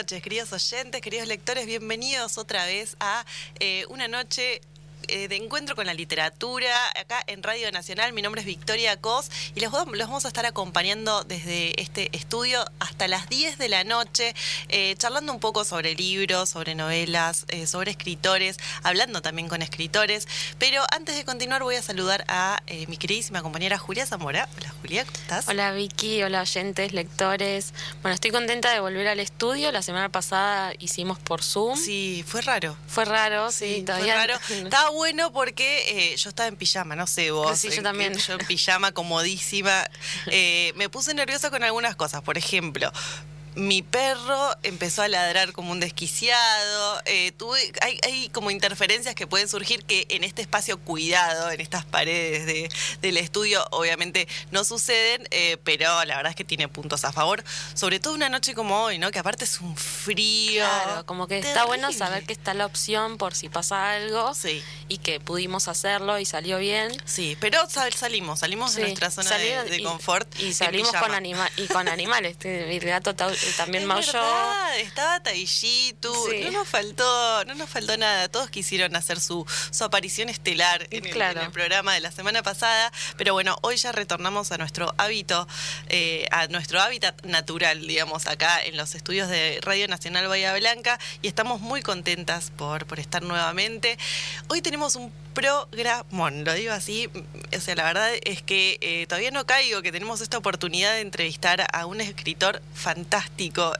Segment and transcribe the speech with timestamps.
[0.00, 1.66] noches, queridos oyentes, queridos lectores.
[1.66, 3.22] Bienvenidos otra vez a
[3.58, 4.62] eh, una noche
[5.10, 8.12] eh, de encuentro con la literatura acá en Radio Nacional.
[8.12, 12.64] Mi nombre es Victoria Cos y los, los vamos a estar acompañando desde este estudio
[12.78, 14.34] hasta las 10 de la noche,
[14.68, 20.28] eh, charlando un poco sobre libros, sobre novelas, eh, sobre escritores, hablando también con escritores.
[20.58, 24.48] Pero antes de continuar voy a saludar a mi queridísima compañera Julia Zamora.
[24.56, 25.48] Hola Julia, ¿cómo estás?
[25.48, 27.74] Hola Vicky, hola oyentes, lectores.
[28.02, 29.72] Bueno, estoy contenta de volver al estudio.
[29.72, 31.76] La semana pasada hicimos por Zoom.
[31.76, 32.76] Sí, fue raro.
[32.86, 34.14] Fue raro, sí, todavía.
[34.14, 34.40] Fue raro.
[34.64, 37.58] Estaba bueno porque eh, yo estaba en pijama, no sé vos.
[37.58, 38.14] Sí, yo también.
[38.14, 39.84] Yo en pijama, comodísima.
[40.26, 42.20] Eh, me puse nerviosa con algunas cosas.
[42.22, 42.92] Por ejemplo,
[43.54, 47.02] mi perro empezó a ladrar como un desquiciado.
[47.04, 51.84] Eh, tuve, hay, como interferencias que pueden surgir que en este espacio cuidado, en estas
[51.84, 52.68] paredes de,
[53.00, 57.42] del estudio, obviamente no suceden, eh, pero la verdad es que tiene puntos a favor.
[57.74, 59.10] Sobre todo una noche como hoy, ¿no?
[59.10, 60.64] Que aparte es un frío.
[60.64, 64.34] Claro, como que está bueno saber que está la opción por si pasa algo.
[64.34, 64.62] Sí.
[64.88, 66.92] Y que pudimos hacerlo y salió bien.
[67.04, 70.28] Sí, pero salimos, salimos de nuestra zona de, confort.
[70.40, 72.36] Y salimos con, anima y con animales.
[72.44, 73.14] El gato
[73.56, 74.22] también maulló.
[74.78, 76.12] Estaba Taishitu,
[76.44, 78.28] no nos faltó, no nos faltó nada.
[78.28, 82.92] Todos quisieron hacer su, su aparición estelar en el, programa de la semana pasada.
[83.16, 85.46] Pero bueno, hoy ya retornamos a nuestro hábito,
[85.88, 90.98] eh, a nuestro hábitat natural, digamos, acá en los estudios de Radio Nacional Bahía Blanca,
[91.22, 93.98] y estamos muy contentas por, por estar nuevamente.
[94.48, 97.08] Hoy tenemos un programón, lo digo así,
[97.56, 101.00] o sea, la verdad es que eh, todavía no caigo que tenemos esta oportunidad de
[101.00, 103.29] entrevistar a un escritor fantástico,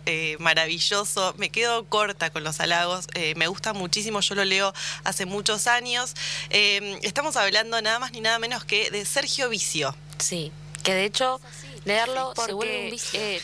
[0.07, 4.73] eh, maravilloso, me quedo corta con los halagos, eh, me gusta muchísimo, yo lo leo
[5.05, 6.15] hace muchos años,
[6.51, 9.95] estamos hablando nada más ni nada menos que de Sergio Vicio.
[10.19, 10.51] Sí,
[10.83, 11.41] que de hecho
[11.85, 12.97] leerlo porque,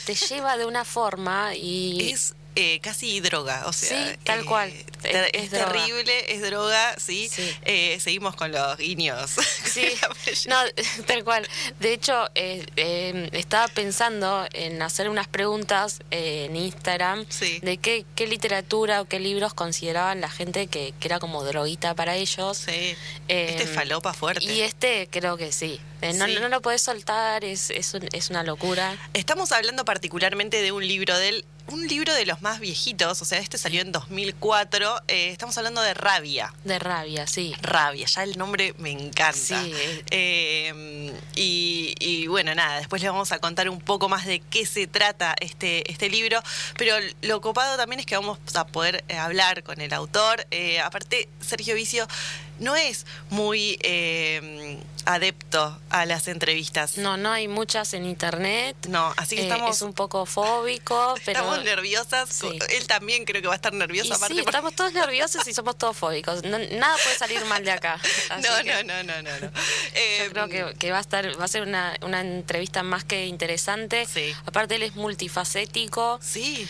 [0.04, 2.10] te lleva de una forma y...
[2.12, 4.72] Es eh, casi droga, o sea, sí, tal cual.
[5.04, 7.30] Eh, es, terrible, es droga, sí.
[7.66, 9.32] Eh, seguimos con los guiños.
[9.66, 9.92] Sí,
[10.48, 10.56] no,
[11.06, 11.46] tal cual.
[11.80, 17.26] De hecho, estaba pensando en hacer unas preguntas en Instagram
[17.60, 21.94] de qué, qué literatura o qué libros consideraban la gente que, que era como droguita
[21.94, 22.56] para ellos.
[22.56, 22.96] Sí.
[23.28, 24.44] este falopa fuerte.
[24.44, 25.78] Y este creo que sí.
[26.14, 28.96] No, no, lo puedes soltar, es, es, es una locura.
[29.12, 33.24] Estamos hablando particularmente de un libro de él un libro de los más viejitos, o
[33.24, 35.02] sea, este salió en 2004.
[35.08, 36.52] Eh, estamos hablando de Rabia.
[36.64, 37.54] De Rabia, sí.
[37.60, 39.32] Rabia, ya el nombre me encanta.
[39.32, 39.72] Sí.
[40.10, 44.86] Eh, y, bueno, nada, después les vamos a contar un poco más de qué se
[44.86, 46.40] trata este, este libro.
[46.76, 50.46] Pero lo copado también es que vamos a poder eh, hablar con el autor.
[50.82, 52.06] aparte, Sergio Vicio
[52.58, 56.98] no es muy eh, adepto a las entrevistas.
[56.98, 58.76] No, no hay muchas en internet.
[58.88, 59.76] No, así que eh, estamos...
[59.76, 61.40] es un poco fóbico, pero...
[61.40, 62.42] Estamos nerviosas.
[62.70, 64.14] Él también creo que va a estar nervioso.
[64.14, 66.42] aparte sí, estamos todos nerviosos y somos todos fóbicos.
[66.42, 68.00] nada puede salir mal de acá.
[68.42, 69.48] no, no, no, no, no, Yo
[69.94, 74.06] eh, creo que, va a estar, va a ser una, una entrevista más que interesante.
[74.06, 74.34] Sí.
[74.44, 76.18] Aparte él es multifacético.
[76.22, 76.68] Sí.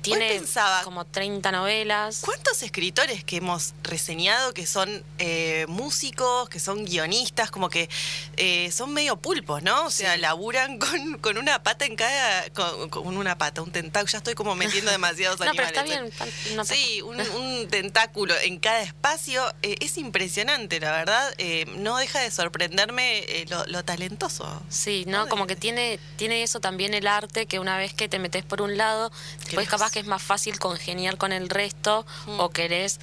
[0.00, 0.42] Tiene
[0.84, 2.22] como 30 novelas.
[2.24, 7.88] ¿Cuántos escritores que hemos reseñado que son eh, músicos, que son guionistas, como que
[8.36, 9.86] eh, son medio pulpos, ¿no?
[9.86, 12.50] O sea, laburan con, con, una pata en cada.
[12.50, 14.10] Con, una pata, un tentáculo.
[14.10, 15.72] Ya estoy como metiendo demasiados no, animales.
[15.74, 16.66] Pero está bien.
[16.66, 19.42] sí, un, tentáculo en cada espacio.
[19.62, 21.34] Eh, es impresionante, la verdad.
[21.76, 24.62] no deja de sorprenderme lo, talentoso.
[24.68, 25.28] Sí, ¿no?
[25.28, 28.62] Como que tiene, tiene eso también el arte, que una vez que te metes por
[28.62, 29.10] un lado,
[29.44, 32.40] después capaz que es más fácil congeniar con el resto mm.
[32.40, 33.00] o querés,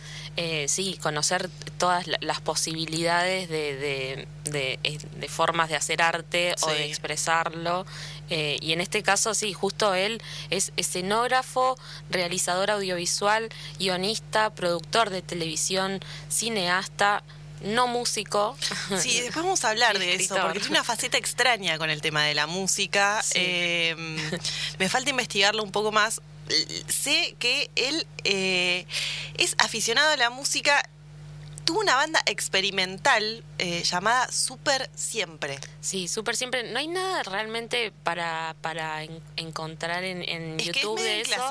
[0.67, 7.85] sí, conocer todas las posibilidades de, eh, de, formas de hacer arte o de expresarlo.
[8.29, 11.77] Eh, y en este caso, sí, justo él es escenógrafo,
[12.09, 17.23] realizador audiovisual, guionista, productor de televisión, cineasta
[17.61, 18.55] no músico.
[18.99, 22.23] Sí, después vamos a hablar de eso, porque tiene una faceta extraña con el tema
[22.23, 23.23] de la música.
[23.33, 24.17] Em,
[24.79, 26.21] me falta investigarlo un poco más.
[26.87, 28.85] Sé que él eh,
[29.37, 30.83] es aficionado a la música
[31.67, 35.59] tuvo una banda experimental eh, llamada Super Siempre.
[35.81, 36.71] Sí, Super Siempre.
[36.71, 39.03] No hay nada realmente para, para
[39.35, 41.49] encontrar en, en YouTube que es de eso.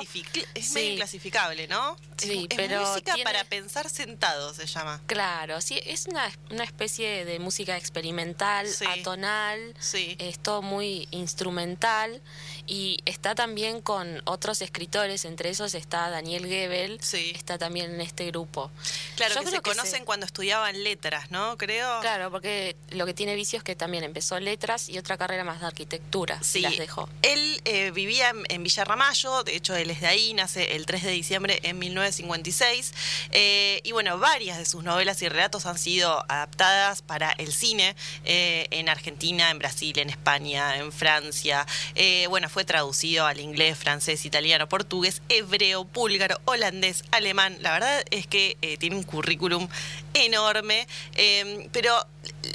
[0.55, 1.95] Es medio inclasificable, ¿no?
[2.17, 2.81] Sí, es, pero.
[2.81, 5.01] música para pensar sentado, se llama.
[5.05, 9.75] Claro, sí, es una, una especie de música experimental, atonal.
[9.79, 10.15] Sí.
[10.17, 12.23] Es todo muy instrumental.
[12.67, 18.25] Y está también con otros escritores, entre esos está Daniel Gebel, está también en este
[18.27, 18.69] grupo.
[19.15, 21.57] Claro, que se conocen cuando estudiaban letras, ¿no?
[21.57, 22.01] Creo.
[22.01, 25.61] Claro, porque lo que tiene vicio es que también empezó letras y otra carrera más
[25.61, 26.41] de arquitectura.
[26.43, 27.09] Sí, las dejó.
[27.21, 31.03] Él eh, vivía en, Villa Ramallo, de hecho él es de ahí, nace el 3
[31.03, 32.93] de diciembre en 1956.
[33.31, 37.95] Eh, y bueno, varias de sus novelas y relatos han sido adaptadas para el cine
[38.25, 41.65] eh, en Argentina, en Brasil, en España, en Francia.
[42.29, 47.57] bueno, fue traducido al inglés, francés, italiano, portugués, hebreo, búlgaro, holandés, alemán.
[47.61, 49.67] La verdad es que tiene un currículum
[50.13, 50.87] enorme,
[51.71, 52.05] pero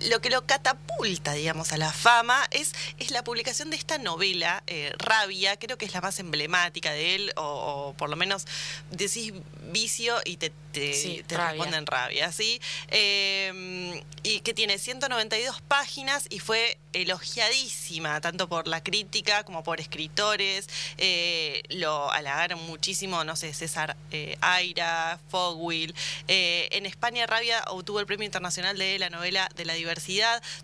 [0.09, 4.63] lo que lo catapulta, digamos, a la fama es, es la publicación de esta novela,
[4.67, 8.47] eh, Rabia, creo que es la más emblemática de él, o, por lo menos
[8.91, 9.33] decís
[9.73, 12.61] vicio y te, te, responden rabia, ¿sí?
[12.89, 19.81] Em, y que tiene 192 páginas y fue elogiadísima, tanto por la crítica como por
[19.81, 20.69] escritores.
[20.99, 25.95] Eh, lo halagaron muchísimo, no sé, César eh, Aira, Fogwill.
[26.29, 29.92] en España, Rabia obtuvo el Premio Internacional de la Novela de la Diversidad.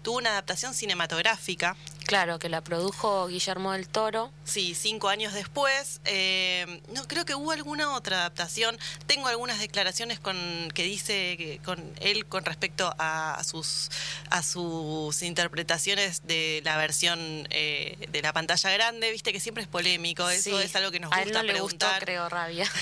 [0.02, 1.76] Tuvo una adaptación cinematográfica
[2.08, 4.32] Claro, que la produjo Guillermo del Toro.
[4.44, 6.00] Sí, cinco años después.
[6.06, 8.78] Eh, no creo que hubo alguna otra adaptación.
[9.06, 13.90] Tengo algunas declaraciones con que dice que, con él con respecto a sus
[14.30, 19.12] a sus interpretaciones de la versión eh, de la pantalla grande.
[19.12, 20.30] Viste que siempre es polémico.
[20.30, 22.64] Eso es algo que nos gusta a él no le Gustó, creo, rabia.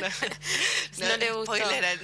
[0.98, 1.54] no, le gustó.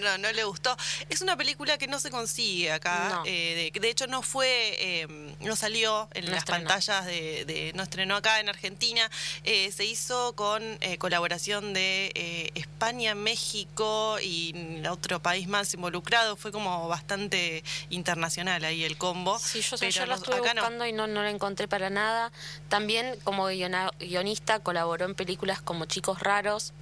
[0.01, 0.77] no, no le gustó.
[1.09, 3.23] Es una película que no se consigue acá.
[3.25, 5.07] Eh, de, hecho, no fue,
[5.39, 9.11] no salió en la las pantallas de, no estrenó acá en Argentina.
[9.45, 16.37] Eh, se hizo con eh, colaboración de eh, España, México y otro país más involucrado.
[16.37, 19.39] Fue como bastante internacional ahí el combo.
[19.39, 22.33] Sí, yo, pero yo la estuve buscando y no, no la encontré para nada.
[22.69, 26.73] También como guionista colaboró en películas como Chicos Raros.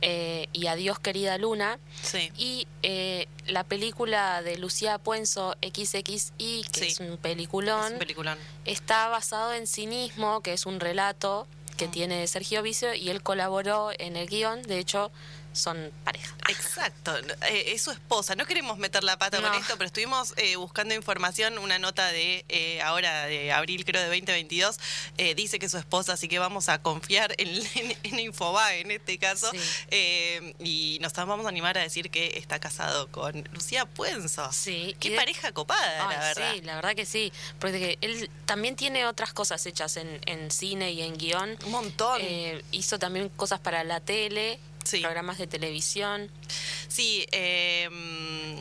[0.00, 1.78] Eh, y Adiós querida Luna.
[2.36, 7.98] Y eh, la película de Lucía Puenzo, XXI, que es un peliculón,
[8.64, 11.46] está basado en cinismo, que es un relato
[11.76, 11.90] que ah.
[11.90, 14.62] tiene Sergio Vicio y él colaboró en el guion.
[14.62, 15.10] De hecho,
[15.52, 16.36] son pareja.
[16.48, 17.16] Exacto,
[17.46, 18.34] eh, es su esposa.
[18.34, 21.58] No queremos meter la pata con esto, pero estuvimos eh, buscando información.
[21.58, 24.78] Una nota de eh, ahora, de abril creo de 2022,
[25.36, 27.48] dice que su esposa, así que vamos a confiar en,
[28.02, 29.50] en, Infobae en este caso.
[30.58, 34.50] y nos vamos a animar a decir que está casado con Lucía Puenzo.
[34.52, 34.96] Sí.
[35.00, 36.52] Qué pareja copada, la verdad.
[36.54, 37.32] Sí, la verdad que sí.
[37.58, 41.58] Porque él también tiene otras cosas hechas en, en cine y en guion.
[41.64, 42.22] Un montón.
[42.72, 44.58] hizo también cosas para la tele
[44.90, 46.30] programas de televisión.
[46.88, 48.56] Sí, em,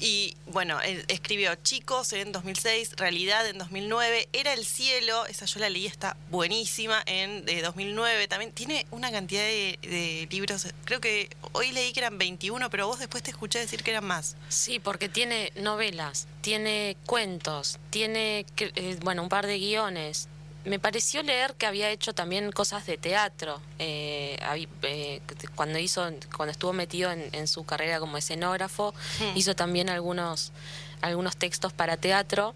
[0.00, 0.78] y bueno,
[1.08, 6.16] escribió Chicos en 2006, Realidad en 2009, Era el Cielo, esa yo la leí, está
[6.30, 8.52] buenísima, en de 2009 también.
[8.52, 13.22] Tiene una cantidad de, libros, creo que hoy leí que eran 21, pero vos después
[13.24, 14.36] te escuché decir que eran más.
[14.48, 20.28] Sí, porque tiene novelas, tiene cuentos, tiene, eh, bueno, un par de guiones,
[20.68, 24.38] me pareció leer que había hecho también cosas de teatro eh,
[24.82, 25.20] eh,
[25.54, 29.36] cuando hizo cuando estuvo metido en, su carrera como escenógrafo hmm.
[29.36, 30.52] hizo también algunos
[31.00, 32.54] algunos textos para teatro.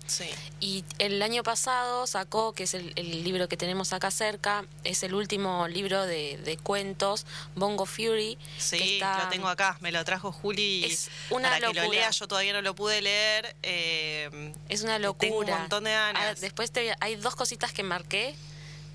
[0.60, 2.92] Y el año pasado sacó, que es el,
[3.24, 8.38] libro que tenemos acá cerca, es el último libro de, cuentos, Bongo Fury.
[8.58, 12.28] Sí, lo tengo acá, me lo trajo Juli es una para que lo lea, yo
[12.28, 13.54] todavía no lo pude leer.
[13.62, 15.28] Eh, es una locura.
[15.28, 16.22] Tengo un montón de ganas.
[16.24, 18.34] Ah, después hay dos cositas que marqué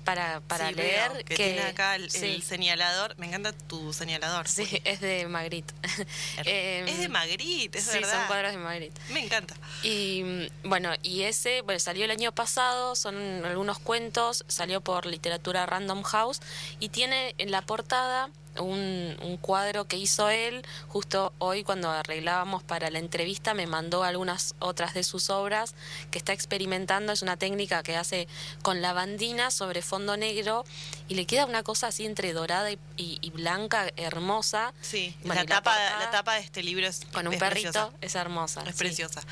[0.08, 1.24] para, para leer.
[1.24, 3.16] que, tiene acá el, señalador.
[3.18, 4.48] Me encanta tu señalador.
[4.48, 5.74] Sí, es de Magritte.
[6.44, 9.00] Em, es de Magritte, es sí, son cuadros de Magritte.
[9.10, 9.54] Me encanta.
[9.82, 15.66] Y bueno, y ese bueno, salió el año pasado, son algunos cuentos, salió por literatura
[15.66, 16.40] Random House
[16.80, 22.62] y tiene en la portada un, un, cuadro que hizo él, justo hoy cuando arreglábamos
[22.62, 25.74] para la entrevista me mandó algunas otras de sus obras
[26.10, 28.28] que está experimentando, es una técnica que hace
[28.62, 30.64] con lavandina sobre fondo negro
[31.08, 34.72] y le queda una cosa así entre dorada y, blanca, hermosa.
[34.80, 38.64] Sí, la, tapa, la, tapa de este libro es Con un perrito es hermosa.
[38.66, 39.22] Es preciosa.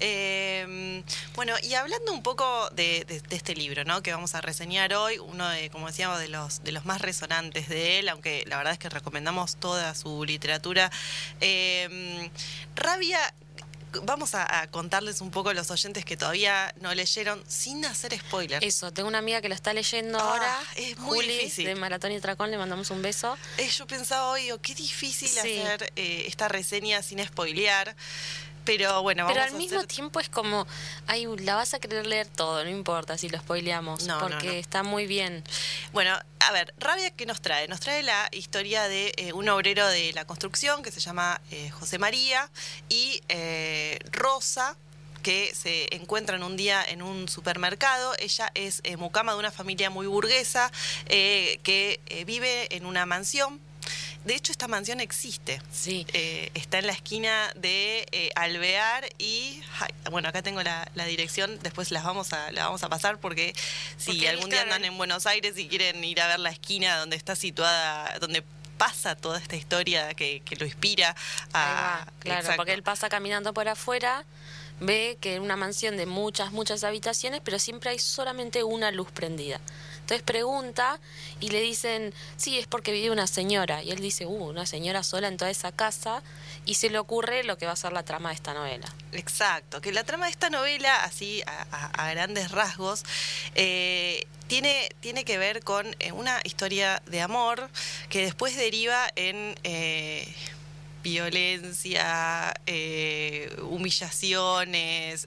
[0.00, 1.02] Em,
[1.34, 4.02] bueno, y hablando un poco de, este libro, ¿no?
[4.02, 7.68] Que vamos a reseñar hoy, uno de, como decíamos, de los, de los más resonantes
[7.68, 10.90] de él, aunque la verdad es que recomendamos toda su literatura.
[11.40, 12.30] Em,
[12.74, 13.20] Rabia
[14.04, 18.62] vamos a, contarles un poco a los oyentes que todavía no leyeron sin hacer spoiler.
[18.64, 20.58] Eso, tengo una amiga que lo está leyendo ah, ahora.
[20.76, 21.66] Es muy difícil.
[21.66, 23.36] De Maratón y Tracón, le mandamos un beso.
[23.58, 27.94] Eh, yo pensaba hoy, oh, qué difícil hacer eh, esta reseña sin spoilear.
[28.64, 30.66] Pero bueno, vamos Pero al mismo tiempo es como,
[31.06, 35.06] ay, la vas a querer leer todo, no importa si lo spoileamos, porque está muy
[35.06, 35.42] bien.
[35.92, 37.68] Bueno, a ver, Rabia, ¿qué nos trae?
[37.68, 41.70] Nos trae la historia de eh, un obrero de la construcción que se llama eh,
[41.70, 42.50] José María
[42.88, 44.76] y eh, Rosa,
[45.22, 48.14] que se encuentran un día en un supermercado.
[48.18, 50.72] Ella es mucama de una familia muy burguesa
[51.06, 53.60] que vive en una mansión
[54.24, 55.60] de hecho, esta mansión existe.
[55.72, 56.06] Sí.
[56.12, 59.62] Eh, está en la esquina de eh, Alvear y.
[60.10, 63.54] bueno, acá tengo la, dirección, después las vamos a, la vamos a pasar porque
[63.96, 67.16] si algún día andan en Buenos Aires y quieren ir a ver la esquina donde
[67.16, 68.44] está situada, donde
[68.78, 71.16] pasa toda esta historia que, lo inspira
[71.52, 72.06] a.
[72.20, 74.24] claro, porque él pasa caminando por afuera
[74.80, 79.10] ve que es una mansión de muchas, muchas habitaciones, pero siempre hay solamente una luz
[79.10, 79.60] prendida.
[80.02, 81.00] Entonces pregunta
[81.40, 83.82] y le dicen, sí, es porque vive una señora.
[83.82, 86.22] Y él dice, uh, una señora sola en toda esa casa.
[86.64, 88.86] Y se le ocurre lo que va a ser la trama de esta novela.
[89.12, 93.04] Exacto, que la trama de esta novela, así a, grandes rasgos,
[93.54, 97.68] eh, tiene, tiene que ver con eh, una historia de amor
[98.08, 99.56] que después deriva en...
[99.64, 100.32] Eh,
[101.04, 102.54] violencia,
[103.60, 105.26] humillaciones,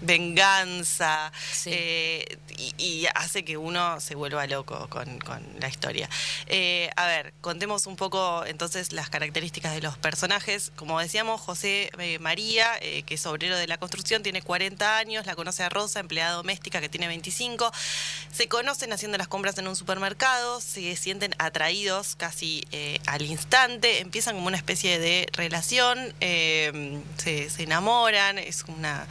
[0.00, 1.32] venganza
[1.66, 2.38] eh,
[2.78, 5.18] y, hace que uno se vuelva loco con,
[5.60, 6.08] la historia.
[6.46, 10.72] Eh, a ver, contemos un poco entonces las características de los personajes.
[10.76, 15.34] Como decíamos, José eh, María, que es obrero de la construcción, tiene 40 años, la
[15.34, 17.72] conoce a Rosa, empleada doméstica que tiene 25.
[18.32, 22.66] Se conocen haciendo las compras en un supermercado, se sienten atraídos casi
[23.06, 29.06] al instante, empiezan como una especie de relación, se, se enamoran, es una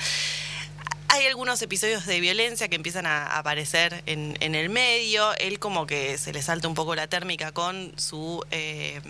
[1.10, 5.36] hay algunos episodios de violencia que empiezan a aparecer en, el medio.
[5.36, 8.44] Él como que se le salta un poco la térmica con su...
[8.52, 9.02] Eh,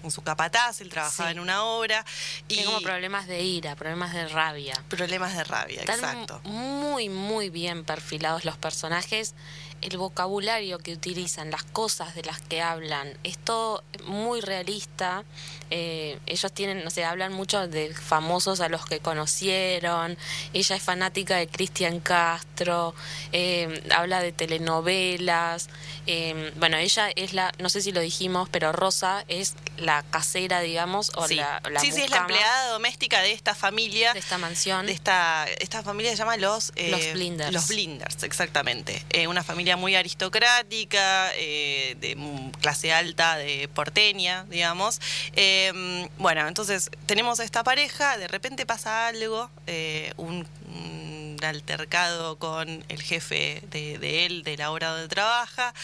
[0.00, 2.04] con su capataz, él trabajaba en una obra.
[2.48, 4.74] Y Tiene como problemas de ira, problemas de rabia.
[4.88, 6.40] Problemas de rabia, Están exacto.
[6.42, 9.36] Muy, muy bien perfilados los personajes.
[9.82, 15.24] El vocabulario que utilizan, las cosas de las que hablan, es todo muy realista.
[15.70, 20.16] Eh, ellos tienen, no sé, hablan mucho de famosos a los que conocieron.
[20.52, 22.94] Ella es fanática de Cristian Castro,
[23.32, 25.68] eh, habla de telenovelas.
[26.06, 30.60] Eh, bueno, ella es la, no sé si lo dijimos, pero Rosa es la casera,
[30.60, 31.36] digamos, o sí.
[31.36, 34.12] la, Sí, sí, es la empleada doméstica de esta familia.
[34.12, 34.86] De esta mansión.
[34.86, 36.72] De esta, esta familia se llama los...
[36.76, 37.52] los Blinders.
[37.52, 39.04] Los Blinders, exactamente.
[39.26, 42.16] una familia muy aristocrática, de
[42.60, 45.00] clase alta, de porteña, digamos.
[45.34, 50.46] Em, bueno, entonces tenemos a esta pareja, de repente pasa algo, eh, un,
[51.42, 55.74] altercado con el jefe de, él, de la hora donde trabaja.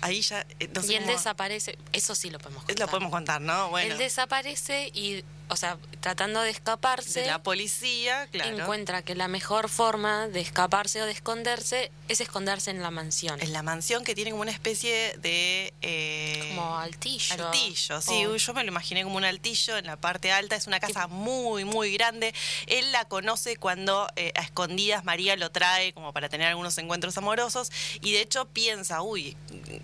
[0.00, 0.46] Ahí ya.
[0.58, 2.78] Eh, y él desaparece, eso sí lo podemos contar.
[2.78, 3.70] Lo podemos contar, ¿no?
[3.70, 3.92] Bueno.
[3.92, 7.26] Él desaparece y o sea, tratando de escaparse.
[7.26, 8.56] la policía, claro.
[8.56, 13.40] Encuentra que la mejor forma de escaparse o de esconderse es esconderse en la mansión.
[13.42, 15.74] En la mansión que tiene como una especie de.
[15.82, 17.46] Eh, como altillo.
[17.46, 18.24] Altillo, sí.
[18.38, 20.54] Yo me lo imaginé como un altillo en la parte alta.
[20.54, 22.32] Es una casa muy, muy grande.
[22.66, 27.18] Él la conoce cuando eh, a escondidas María lo trae como para tener algunos encuentros
[27.18, 27.72] amorosos.
[28.02, 29.36] Y de hecho piensa, uy,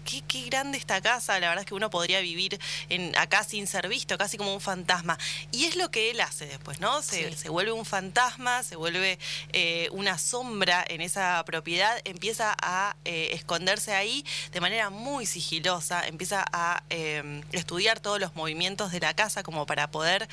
[0.07, 1.39] qué, qué grande esta casa.
[1.39, 2.59] La verdad es que uno podría vivir
[2.89, 5.19] en, acá sin ser visto, casi como un fantasma.
[5.53, 7.03] Y es lo que él hace después, ¿no?
[7.03, 9.19] Se, vuelve un fantasma, se vuelve
[9.53, 16.07] eh, una sombra en esa propiedad, empieza a eh, esconderse ahí de manera muy sigilosa,
[16.07, 20.29] empieza a em, estudiar todos los movimientos de la casa como para poder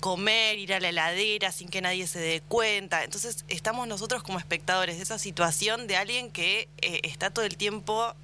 [0.00, 3.04] comer, ir a la heladera sin que nadie se dé cuenta.
[3.04, 7.56] Entonces estamos nosotros como espectadores de esa situación de alguien que eh, está todo el
[7.56, 8.14] tiempo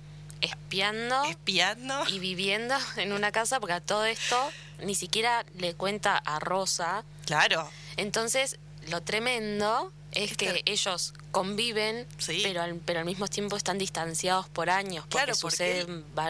[0.42, 4.36] espiando, espiando y viviendo en una casa porque a todo esto
[4.82, 7.04] ni siquiera le cuenta a Rosa.
[7.24, 7.70] Claro.
[7.96, 8.58] Entonces,
[8.88, 12.06] lo tremendo es que ellos conviven,
[12.42, 15.86] pero, al, pero al mismo tiempo están distanciados por años, porque, claro, sucede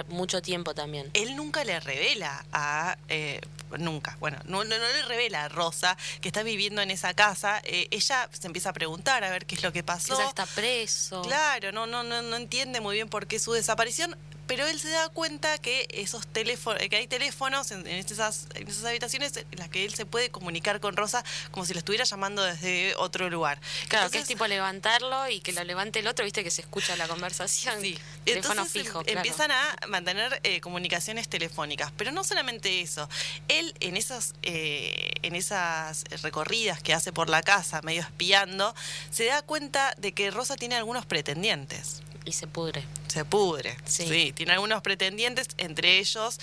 [0.08, 1.10] mucho tiempo también.
[1.14, 2.96] Él nunca le revela a...
[3.08, 3.40] Eh,
[3.78, 7.60] nunca, bueno, no, no, le revela a Rosa que está viviendo en esa casa.
[7.64, 10.14] Eh, ella se empieza a preguntar a ver qué es lo que pasó.
[10.14, 11.22] Ella está preso.
[11.22, 14.16] Claro, no, no, no, no entiende muy bien por qué su desaparición
[14.52, 18.84] pero él se da cuenta que esos teléfonos, que hay teléfonos en, esas, en esas
[18.84, 22.42] habitaciones en las que él se puede comunicar con Rosa como si lo estuviera llamando
[22.42, 23.58] desde otro lugar.
[23.88, 26.96] Claro, que es tipo levantarlo y que lo levante el otro, viste que se escucha
[26.96, 27.80] la conversación.
[27.80, 27.98] Sí.
[28.26, 29.00] Teléfono fijo.
[29.06, 33.08] Em, empiezan a mantener eh, comunicaciones telefónicas, pero no solamente eso.
[33.48, 38.74] Él en esas, eh, en esas recorridas que hace por la casa, medio espiando,
[39.10, 42.02] se da cuenta de que Rosa tiene algunos pretendientes.
[42.24, 42.84] Y se pudre.
[43.08, 43.76] Se pudre.
[43.84, 44.32] Sí.
[44.34, 46.38] Tiene algunos pretendientes, entre ellos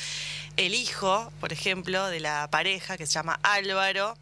[0.58, 4.18] el hijo, por ejemplo, de la pareja que se llama Álvaro,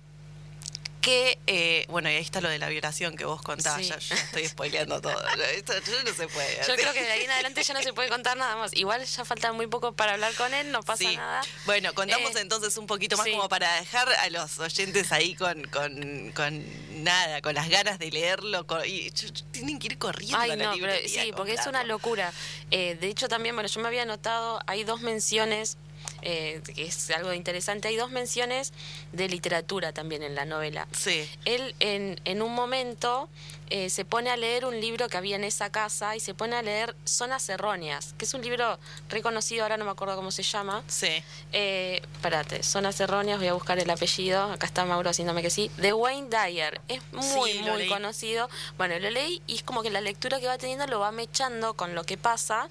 [1.07, 4.45] que, eh, bueno, y ahí está lo de la violación que vos contabas, ya, estoy
[4.45, 5.15] spoileando todo,
[5.55, 5.71] esto,
[6.05, 6.57] no se puede.
[6.67, 8.75] Yo creo que de ahí en adelante ya no se puede contar nada más.
[8.75, 11.43] Igual ya falta muy poco para hablar con él, no pasa nada.
[11.65, 15.63] Bueno, contamos eh, entonces un poquito más como para dejar a los oyentes ahí con,
[15.69, 19.09] con, con nada, con las ganas de leerlo, y
[19.51, 20.75] tienen que ir corriendo a la
[21.07, 22.33] Sí, porque es una locura.
[22.69, 25.77] Eh, de hecho también, bueno, yo me había notado, hay dos menciones
[26.21, 27.87] eh, que es algo interesante.
[27.87, 28.73] Hay dos menciones
[29.13, 30.87] de literatura también en la novela.
[30.91, 31.29] Sí.
[31.45, 33.29] Él en, en un momento
[33.69, 36.55] eh, se pone a leer un libro que había en esa casa y se pone
[36.55, 40.43] a leer Zonas Erróneas, que es un libro reconocido, ahora no me acuerdo cómo se
[40.43, 40.83] llama.
[40.87, 41.09] Sí.
[41.51, 45.69] Eh, espérate, Zonas Erróneas, voy a buscar el apellido, acá está Mauro haciéndome que sí,
[45.77, 46.79] de Wayne Dyer.
[46.87, 48.49] Es muy, muy conocido.
[48.77, 51.73] Bueno, lo leí y es como que la lectura que va teniendo lo va mechando
[51.73, 52.69] con lo que pasa,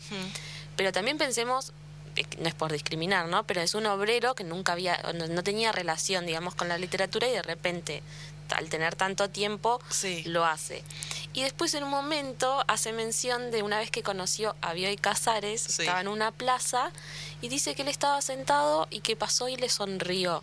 [0.76, 1.72] pero también pensemos
[2.38, 3.44] no es por discriminar, ¿no?
[3.44, 7.32] Pero es un obrero que nunca había, no, tenía relación, digamos, con la literatura y
[7.32, 8.02] de repente,
[8.50, 9.80] al tener tanto tiempo,
[10.26, 10.82] lo hace.
[11.32, 15.78] Y después en un momento hace mención de una vez que conoció a Bioy Casares,
[15.78, 16.90] estaba en una plaza,
[17.42, 20.42] y dice que él estaba sentado y que pasó y le sonrió.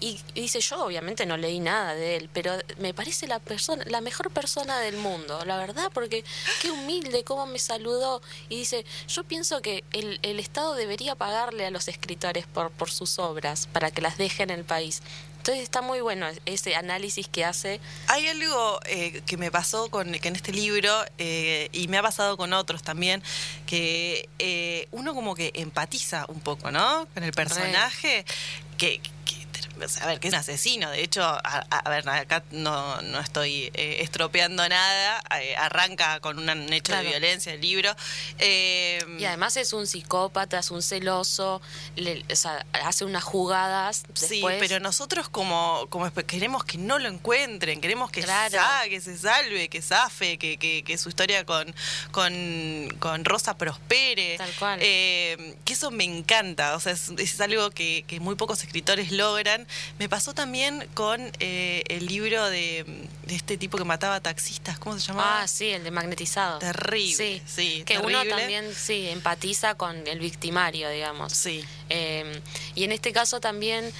[0.00, 4.00] Y, dice, yo obviamente no leí nada de él, pero me parece la persona, la
[4.00, 6.24] mejor persona del mundo, la verdad, porque
[6.62, 8.22] qué humilde cómo me saludó.
[8.48, 12.90] Y dice, yo pienso que el, el Estado debería pagarle a los escritores por, por
[12.90, 15.02] sus obras, para que las dejen en el país.
[15.38, 17.80] Entonces está muy bueno ese análisis que hace.
[18.08, 22.02] Hay algo eh, que me pasó con que en este libro eh, y me ha
[22.02, 23.22] pasado con otros también,
[23.66, 27.06] que eh, uno como que empatiza un poco, ¿no?
[27.14, 28.26] Con el personaje,
[28.76, 29.00] que,
[30.00, 30.90] a ver, que es un asesino.
[30.90, 35.22] De hecho, a, ver, acá no, no estoy eh, estropeando nada.
[35.40, 37.94] Eh, arranca con un hecho de violencia el libro.
[38.38, 44.04] Eh, y además es un psicópata, es un celoso, o sea, hace unas jugadas.
[44.14, 49.68] Sí, pero nosotros como, como queremos que no lo encuentren, queremos que, que se salve,
[49.68, 51.72] que zafe, que, que, su historia con,
[52.10, 54.36] con, con, Rosa prospere.
[54.38, 54.80] Tal cual.
[54.80, 59.67] que eso me encanta, o sea, es, es algo que, que muy pocos escritores logran
[59.98, 65.08] me pasó también con eh, el libro de, este tipo que mataba taxistas, ¿cómo se
[65.08, 65.42] llamaba?
[65.42, 66.58] Ah, sí, el de magnetizado.
[66.58, 67.82] Terrible, sí.
[67.84, 71.32] que uno también, sí, empatiza con el victimario, digamos.
[71.32, 71.64] Sí.
[71.88, 72.40] Eh,
[72.74, 73.92] y en este caso también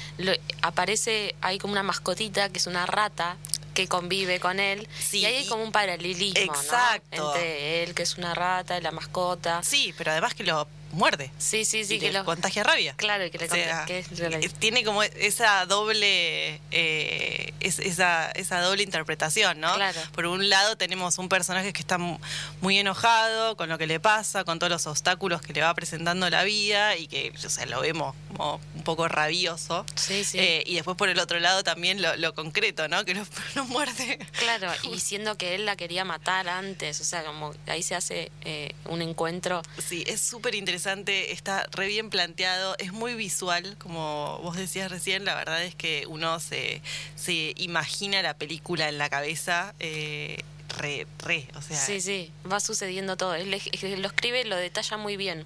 [0.63, 3.37] aparece, hay como una mascotita que es una rata
[3.79, 4.89] que convive con él.
[5.13, 7.29] y ahí hay como un paralelismo, Exacto.
[7.33, 9.63] Entre él, que es una rata, y la mascota.
[9.63, 11.31] Sí, pero además que lo muerde.
[11.39, 11.99] Sí, sí, sí.
[11.99, 12.95] que, lo contagia rabia.
[12.97, 19.61] Claro, y que le que es Tiene como esa doble eh, esa, esa doble interpretación,
[19.61, 19.75] ¿no?
[19.75, 20.01] Claro.
[20.13, 24.45] Por un lado tenemos un personaje que está muy enojado con lo que le pasa,
[24.45, 27.81] con todos los obstáculos que le va presentando la vida y que, o sea, lo
[27.81, 29.85] vemos como un poco rabioso.
[29.95, 30.39] Sí, sí.
[30.39, 33.05] Eh, y después por el otro lado también lo, concreto, ¿no?
[33.05, 34.19] Que lo, muerde.
[34.39, 38.31] Claro, y siendo que él la quería matar antes, o sea, como ahí se hace
[38.43, 39.63] eh, un encuentro.
[39.79, 45.25] Sí, es súper interesante está re bien planteado, es muy visual, como vos decías recién,
[45.25, 46.83] la verdad es que uno se,
[47.17, 49.75] se imagina la película en la cabeza.
[49.81, 50.43] Eh,
[50.77, 51.77] re, re, o sea.
[51.77, 53.35] Sí, sí, va sucediendo todo.
[53.35, 55.45] Él, lo escribe, lo detalla muy bien.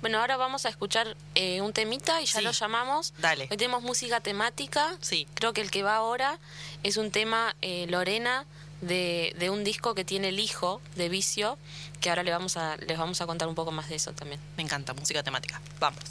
[0.00, 3.14] Bueno, ahora vamos a escuchar eh, un temita y ya lo llamamos.
[3.18, 3.46] Dale.
[3.50, 4.96] Hoy tenemos música temática.
[5.00, 5.28] Sí.
[5.34, 6.38] Creo que el que va ahora
[6.82, 8.44] es un tema eh, Lorena
[8.82, 11.56] de, de, un disco que tiene el hijo de Vicio,
[12.00, 14.40] que ahora le vamos a, les vamos a contar un poco más de eso también.
[14.56, 15.60] Me encanta, música temática.
[15.80, 16.02] Vamos.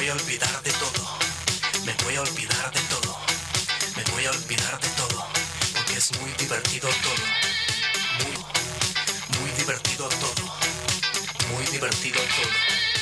[0.00, 1.18] Voy a olvidar de todo,
[1.84, 3.18] me voy a olvidar de todo,
[3.94, 5.26] me voy a olvidar de todo,
[5.74, 7.26] porque es muy divertido todo,
[8.24, 10.54] muy, muy divertido todo,
[11.52, 12.99] muy divertido todo.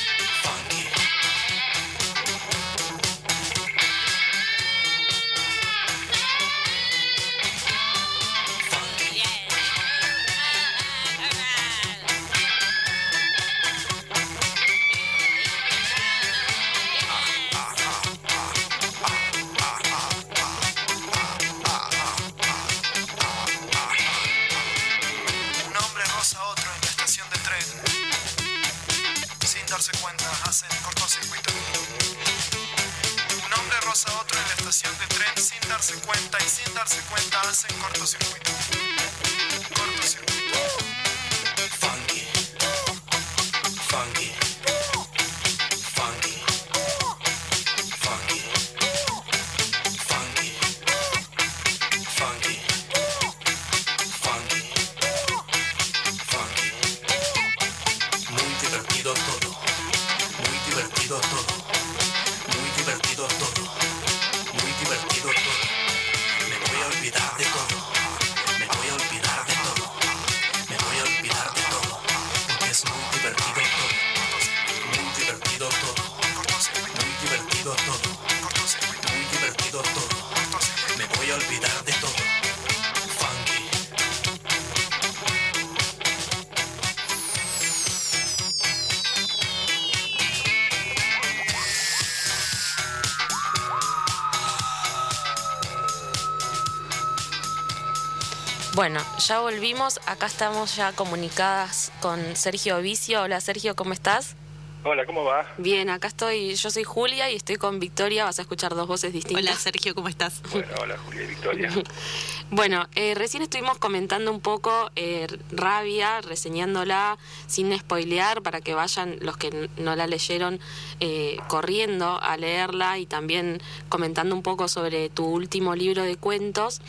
[98.78, 99.98] Bueno, ya volvimos.
[100.06, 103.22] Acá estamos ya comunicadas con Sergio Vicio.
[103.22, 104.36] Hola Sergio, ¿cómo estás?
[104.84, 105.44] Hola, ¿cómo va?
[105.58, 106.54] Bien, acá estoy.
[106.54, 108.24] Yo soy Julia y estoy con Victoria.
[108.24, 109.44] Vas a escuchar dos voces distintas.
[109.44, 110.40] Hola Sergio, ¿cómo estás?
[110.52, 111.72] Bueno, hola Julia y Victoria.
[112.52, 119.16] bueno, eh, recién estuvimos comentando un poco eh, Rabia, reseñándola sin spoilear para que vayan
[119.20, 120.60] los que no la leyeron
[121.00, 126.80] eh, corriendo a leerla y también comentando un poco sobre tu último libro de cuentos.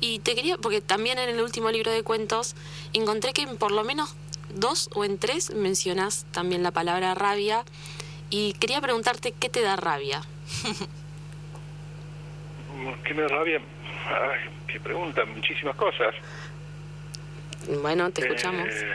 [0.00, 2.54] Y te quería, porque también en el último libro de cuentos
[2.92, 4.14] encontré que en por lo menos
[4.54, 7.64] dos o en tres mencionas también la palabra rabia
[8.30, 10.22] y quería preguntarte qué te da rabia.
[13.04, 13.60] ¿Qué me da rabia?
[14.06, 16.14] Ay, qué pregunta, muchísimas cosas.
[17.82, 18.68] Bueno, te escuchamos.
[18.68, 18.92] Eh,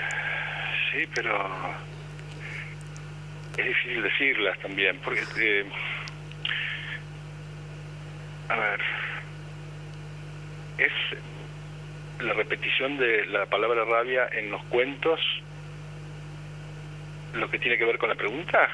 [0.92, 1.50] sí, pero
[3.58, 5.24] es difícil decirlas también, porque...
[5.38, 5.66] Eh,
[8.50, 8.82] a ver
[10.86, 15.20] es la repetición de la palabra rabia en los cuentos
[17.34, 18.70] lo que tiene que ver con la pregunta?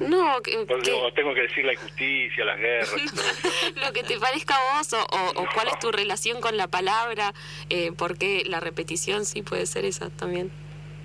[0.00, 2.92] No, o, tengo que decir la injusticia, las guerras.
[3.76, 7.32] lo que te parezca a vos, o, cuál es tu relación con la palabra,
[7.70, 10.50] eh, porque la repetición sí puede ser esa también.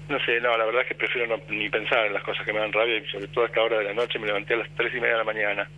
[0.09, 2.53] No sé, no, la verdad es que prefiero no, ni pensar en las cosas que
[2.53, 4.57] me dan rabia, y sobre todo a esta hora de la noche me levanté a
[4.57, 5.69] las tres y media de la mañana.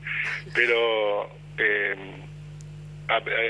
[0.53, 1.95] Pero eh,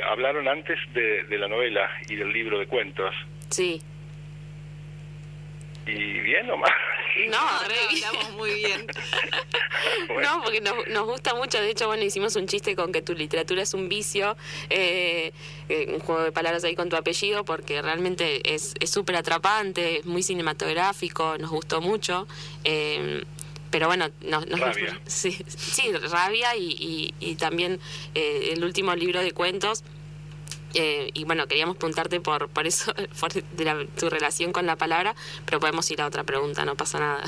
[0.10, 3.14] hablaron antes de, de, la novela y del libro de cuentos.
[3.50, 3.82] Sí.
[5.86, 6.72] ¿Y bien o mal?
[7.28, 8.88] No, hablamos muy bien.
[10.22, 11.62] No, porque nos, nos, gusta mucho.
[11.62, 14.36] De hecho, bueno, hicimos un chiste con que tu literatura es un vicio,
[14.70, 15.32] eh,
[15.70, 20.06] eh un juego de palabras ahí con tu apellido, porque realmente es súper atrapante, es
[20.06, 22.28] muy cinematográfico, nos gustó mucho.
[22.64, 23.24] Eh,
[23.72, 25.00] pero bueno, nos, rabia.
[25.06, 27.80] Sí, sí, rabia y, y, también
[28.16, 29.84] eh, el último libro de cuentos.
[30.76, 35.60] Eh, y bueno, queríamos preguntarte por, por eso, por tu relación con la palabra, pero
[35.60, 37.24] podemos ir a otra pregunta, no pasa nada.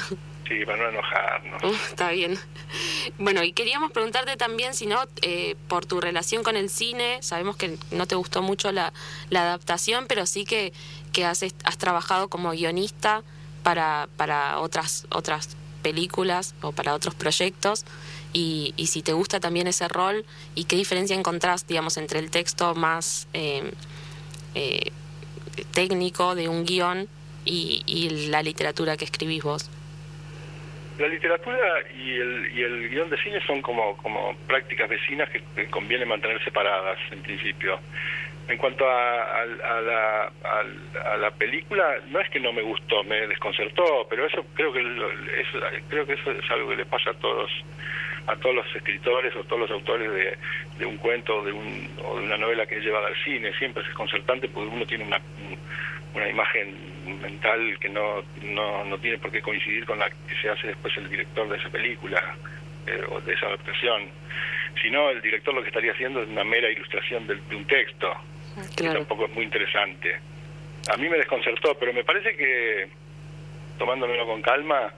[0.47, 1.63] Sí, para no enojarnos.
[1.63, 2.37] Uh, está bien.
[3.17, 7.55] Bueno, y queríamos preguntarte también, si no, eh, por tu relación con el cine, sabemos
[7.55, 8.91] que no te gustó mucho la,
[9.29, 10.73] la adaptación, pero sí que,
[11.13, 13.23] que has, has trabajado como guionista
[13.63, 17.85] para, para otras, otras películas o para otros proyectos
[18.33, 22.31] y, y, si te gusta también ese rol y qué diferencia encontrás, digamos, entre el
[22.31, 23.71] texto más eh,
[24.55, 24.91] eh,
[25.73, 27.07] técnico de un guion
[27.43, 29.69] y, la literatura que escribís vos.
[30.99, 31.57] La literatura
[31.97, 36.05] y el, y el guion de cine son como, como prácticas vecinas que, que conviene
[36.05, 37.79] mantener separadas en principio.
[38.51, 44.05] En cuanto a, la, a, la, película, no es que no me gustó, me desconcertó,
[44.09, 47.49] pero eso creo que eso, creo que eso es algo que le pasa a todos
[48.27, 50.37] a todos los escritores o todos los autores
[50.77, 53.53] de, un cuento de, un, o de una novela que es llevada al cine.
[53.57, 55.21] Siempre es desconcertante porque uno tiene una,
[56.13, 56.75] una imagen
[57.21, 60.95] mental que no, no, no tiene por qué coincidir con la que se hace después
[60.97, 62.35] el director de esa película
[62.85, 64.09] eh, o de esa adaptación.
[64.81, 68.13] Sino el director lo que estaría haciendo es una mera ilustración de, un texto,
[68.75, 70.19] que tampoco es muy interesante.
[70.91, 72.87] A mí me desconcertó, pero me parece que
[73.77, 74.93] tomándomelo con calma,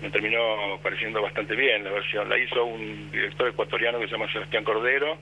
[0.00, 2.28] me terminó pareciendo bastante bien la versión.
[2.28, 5.18] La hizo un director ecuatoriano que se llama Sebastián Cordero,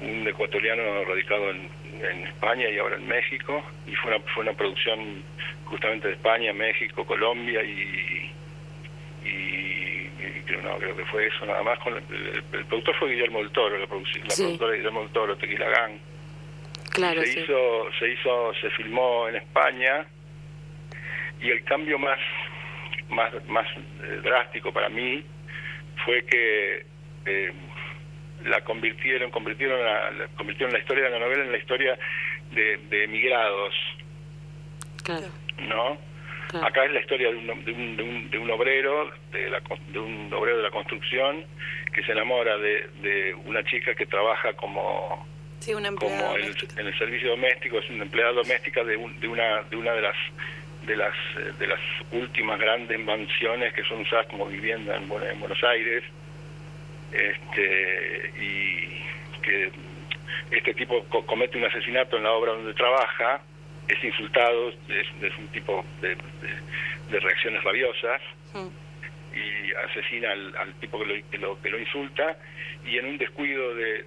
[0.00, 1.84] un ecuatoriano radicado en,
[2.26, 5.22] España y ahora en México, y fue una, fue una producción
[5.64, 8.30] justamente de España, México, Colombia y,
[9.24, 10.10] y,
[10.44, 11.78] creo, no, creo que fue eso nada más.
[11.78, 12.02] Con el,
[12.66, 15.92] productor fue Guillermo del Toro, la, la productora Guillermo del Toro, Tequila Gang.
[16.94, 20.06] Claro, se hizo, se hizo, se filmó en España
[21.40, 22.18] y el cambio más
[23.08, 25.22] más, más eh, drástico para mí
[26.04, 26.86] fue que
[27.26, 27.52] eh,
[28.44, 31.98] la convirtieron, convirtieron la, convirtieron la historia de la novela en la historia
[32.52, 33.74] de, de emigrados.
[35.02, 35.26] Claro.
[35.58, 35.98] ¿No?
[36.62, 40.32] Acá es la historia de un, de un, de un, obrero, de, la, de un
[40.32, 41.44] obrero de la construcción,
[41.92, 45.26] que se enamora de, de una chica que trabaja como,
[45.96, 49.92] como en, en, el servicio doméstico, es una empleada doméstica de, de, una, de una
[49.92, 50.16] de las
[50.86, 51.14] de las
[51.58, 51.80] de las
[52.12, 56.04] últimas grandes mansiones que son usadas como vivienda en, Buenos Aires.
[57.12, 59.70] Este y que
[60.50, 63.40] este tipo comete un asesinato en la obra donde trabaja
[63.88, 66.16] es insultado es, un tipo de,
[67.10, 68.20] de, reacciones rabiosas.
[68.52, 68.83] Mm.
[69.34, 72.36] Y asesina al, tipo que lo, que lo, insulta
[72.84, 74.04] y en un descuido de,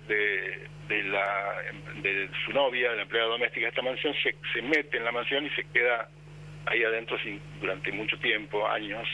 [0.88, 1.56] de, la
[2.02, 5.46] de su novia, la empleada doméstica de esta mansión, se, se mete en la mansión
[5.46, 6.10] y se queda
[6.66, 9.08] ahí adentro sin, durante mucho tiempo, años,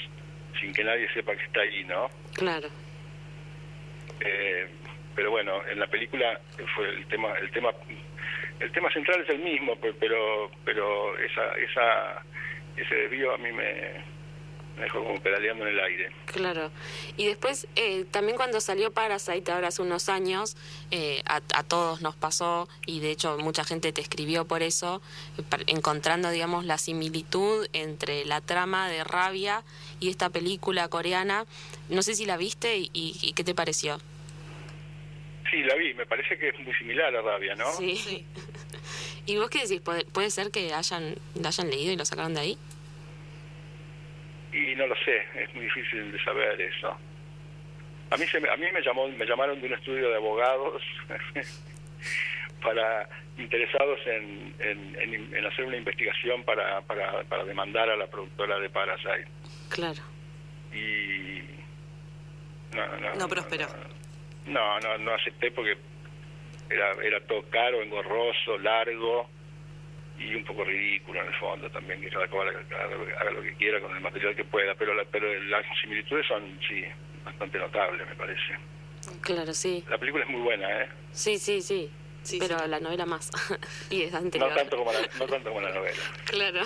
[0.60, 2.10] sin que nadie sepa que está ahí, ¿no?
[2.36, 2.68] Claro.
[4.20, 4.68] Eh,
[5.16, 6.40] pero bueno, en la película
[6.76, 7.72] fue el tema, el tema,
[8.60, 12.24] el tema central es el mismo, pero, pero esa, esa,
[12.78, 14.13] ese desvío a mí me,
[14.76, 16.10] me dejó como pedaleando en el aire.
[16.26, 16.72] Claro.
[17.18, 20.58] Y después, eh, también cuando salió Parasite, ahora hace unos años,
[20.92, 25.02] eh, a, todos nos pasó, y de hecho mucha gente te escribió por eso,
[25.68, 29.64] encontrando, digamos, la similitud entre la trama de Rabia
[30.00, 31.46] y esta película coreana.
[31.90, 34.00] No sé si la viste y, qué te pareció.
[35.52, 37.72] Sí, la vi, me parece que es muy similar a Rabia, ¿no?
[37.74, 38.26] Sí.
[39.26, 39.82] ¿Y vos qué decís?
[39.82, 42.58] ¿Puede, ¿Puede ser que hayan, la hayan leído y lo sacaron de ahí?
[44.54, 46.96] Y no lo sé, es muy difícil de saber eso.
[48.12, 50.84] A mí, se me, a mí me, llamó, me llamaron de un estudio de abogados
[52.62, 58.70] para interesados en, en, hacer una investigación para, para, para demandar a la productora de
[58.70, 59.28] Parasite.
[59.70, 60.02] Claro.
[60.72, 61.42] Y
[62.76, 63.68] no, no, no prosperó.
[64.46, 65.76] No, no, no acepté porque
[66.70, 69.28] era, era todo caro, engorroso, largo
[70.24, 73.80] y un poco ridículo en el fondo también, que cada cual haga, lo que quiera
[73.82, 76.84] con el material que pueda, pero, pero las similitudes son, sí,
[77.26, 78.58] bastante notables, me parece.
[79.22, 79.84] Claro, sí.
[79.90, 80.90] La película es muy buena, ¿eh?
[81.12, 81.90] Sí, sí, sí.
[82.40, 83.30] pero la novela más.
[83.90, 84.50] y es anterior.
[84.50, 86.04] No tanto, como la, no tanto como la novela.
[86.26, 86.62] claro.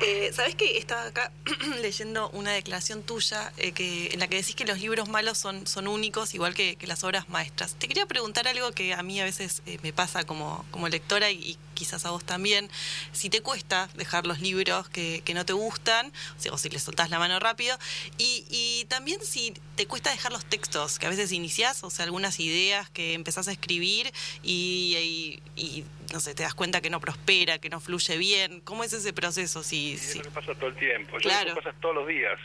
[0.00, 1.30] Eh, ¿Sabes que estaba acá
[1.80, 5.86] leyendo una declaración tuya eh, en la que decís que los libros malos son, son
[5.86, 7.74] únicos, igual que, las obras maestras?
[7.74, 11.30] Te quería preguntar algo que a mí a veces eh, me pasa como, como lectora
[11.30, 12.70] y, quizás a vos también.
[13.12, 16.12] Si te cuesta dejar los libros que, no te gustan,
[16.50, 17.76] o, si les soltás la mano rápido,
[18.18, 22.38] y, también si te cuesta dejar los textos, que a veces iniciás, o sea, algunas
[22.38, 27.58] ideas que empezás a escribir y, y no sé, te das cuenta que no prospera,
[27.58, 28.60] que no fluye bien.
[28.60, 29.64] ¿Cómo es ese proceso?
[29.64, 31.16] Si, sí, Eso pasa todo el tiempo.
[31.18, 31.50] Claro.
[31.50, 32.38] Eso pasa todos los días.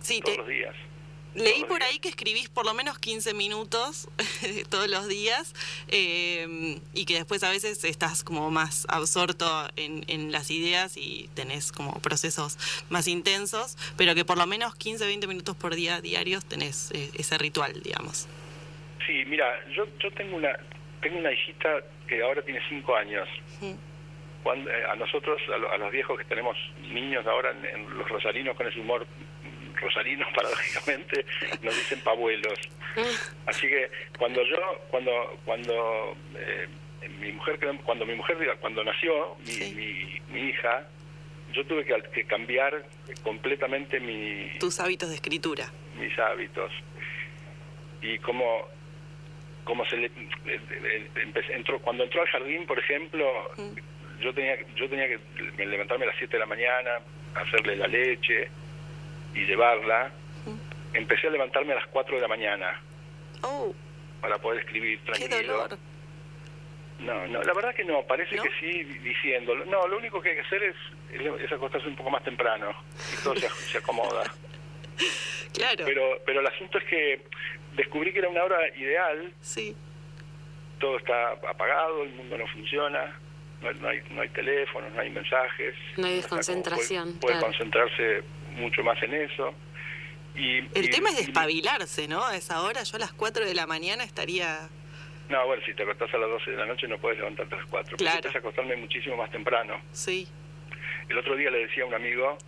[0.00, 0.74] Sí, todos los días.
[1.34, 4.08] Leí por ahí que escribís por lo menos 15 minutos
[4.70, 5.54] todos los días
[5.88, 11.28] eh, y que después a veces estás como más absorto en, en, las ideas y
[11.34, 12.56] tenés como procesos
[12.88, 17.10] más intensos, pero que por lo menos 15, 20 minutos por día diarios tenés eh,
[17.18, 18.26] ese ritual, digamos.
[19.06, 20.58] Sí, mira, yo, yo tengo una
[21.02, 21.68] tengo una hijita
[22.08, 23.28] que ahora tiene cinco años.
[24.46, 28.68] Cuando, eh, a nosotros, a, los viejos que tenemos niños ahora, en, los rosarinos con
[28.68, 29.04] ese humor
[29.74, 31.26] rosarinos paradójicamente
[31.62, 32.56] nos dicen pavuelos
[33.46, 34.56] así que cuando yo
[34.88, 36.68] cuando cuando eh,
[37.18, 40.86] mi mujer cuando mi mujer cuando nació mi, mi, hija
[41.52, 42.86] yo tuve que, que, cambiar
[43.24, 45.72] completamente mi tus hábitos de escritura.
[45.98, 46.70] mis hábitos.
[48.00, 48.68] Y como
[49.64, 50.10] como se le
[51.50, 53.95] entró cuando entró al jardín por ejemplo mm.
[54.20, 57.00] Yo tenía yo tenía que levantarme a las 7 de la mañana
[57.34, 58.48] hacerle la leche
[59.34, 60.10] y llevarla
[60.46, 60.96] mm.
[60.96, 62.80] empecé a levantarme a las 4 de la mañana.
[63.42, 63.74] Oh.
[64.20, 65.36] Para poder escribir tranquilo.
[65.36, 65.78] Qué dolor.
[66.98, 69.66] No, no, la verdad que no, parece que sí diciéndolo.
[69.66, 70.76] No, lo único que hay que hacer es,
[71.42, 72.70] es acostarse un poco más temprano
[73.12, 74.24] y todo se, se acomoda.
[75.52, 75.86] Claro.
[75.86, 77.22] Pero, pero el asunto es que
[77.76, 79.32] descubrí que era una hora ideal.
[79.40, 79.74] Sí.
[80.78, 83.18] Todo está apagado, el mundo no funciona,
[83.60, 85.74] no, hay, no hay teléfonos, no hay mensajes.
[85.96, 87.18] No hay desconcentración.
[87.18, 88.22] Puede, concentrarse
[88.56, 89.54] mucho más en eso.
[90.34, 92.24] Y, el tema es despabilarse, ¿no?
[92.24, 94.68] A esa hora, yo a las 4 de la mañana estaría...
[95.30, 97.58] No, bueno, si te acostás a las 12 de la noche no puedes levantarte a
[97.58, 97.96] las 4.
[97.96, 98.20] Claro.
[98.20, 99.80] Puedes acostarme muchísimo más temprano.
[99.92, 100.28] Sí.
[101.08, 102.38] El otro día le decía a un amigo,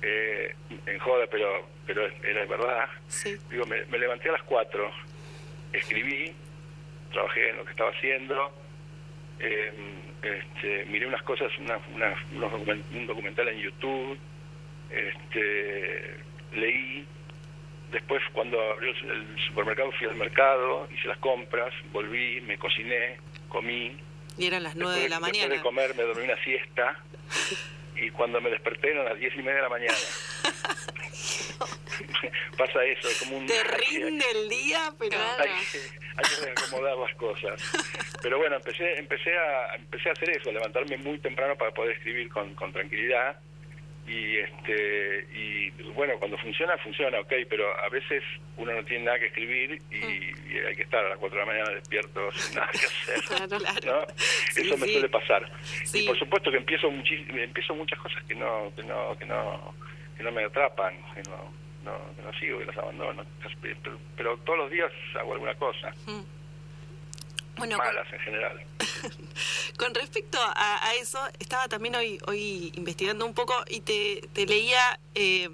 [0.00, 0.54] eh,
[0.86, 2.88] en joda, pero pero era verdad.
[3.08, 3.36] Sí.
[3.50, 4.90] Digo, me, levanté a las 4,
[5.72, 6.32] escribí,
[7.12, 8.52] trabajé en lo que estaba haciendo,
[9.38, 9.72] eh,
[10.22, 11.78] este, miré unas cosas, una,
[12.94, 14.18] un documental en YouTube,
[14.90, 16.16] este,
[16.52, 17.06] leí,
[17.92, 23.18] después cuando abrió el supermercado fui al mercado, hice las compras, volví, me cociné,
[23.48, 23.96] comí.
[24.36, 25.48] Y eran las 9 de la mañana.
[25.48, 26.98] Después de comer me dormí una siesta
[27.96, 29.94] y cuando me desperté eran las 10 y media de la mañana.
[32.58, 33.46] Pasa eso, es como un...
[33.46, 35.16] Te rinde el día, pero...
[35.38, 35.50] Hay,
[36.22, 37.60] que acomodar las cosas.
[38.22, 41.96] Pero bueno, empecé empecé a empecé a hacer eso, a levantarme muy temprano para poder
[41.96, 43.40] escribir con, con tranquilidad
[44.06, 48.22] y este y bueno cuando funciona funciona ok pero a veces
[48.56, 50.66] uno no tiene nada que escribir y, mm.
[50.66, 54.06] hay que estar a las 4 de la mañana despierto sin nada que hacer claro,
[54.56, 55.50] eso me suele pasar.
[55.92, 59.74] Y por supuesto que empiezo empiezo muchas cosas que no que no que no
[60.16, 63.24] que no me atrapan que no no, que no sigo que las abandono
[64.16, 65.90] pero, todos los días hago alguna cosa.
[66.06, 66.43] Mm.
[67.56, 68.64] Bueno, malas en general.
[69.78, 75.48] Con respecto a, eso, estaba también hoy, hoy investigando un poco y te, leía, eh,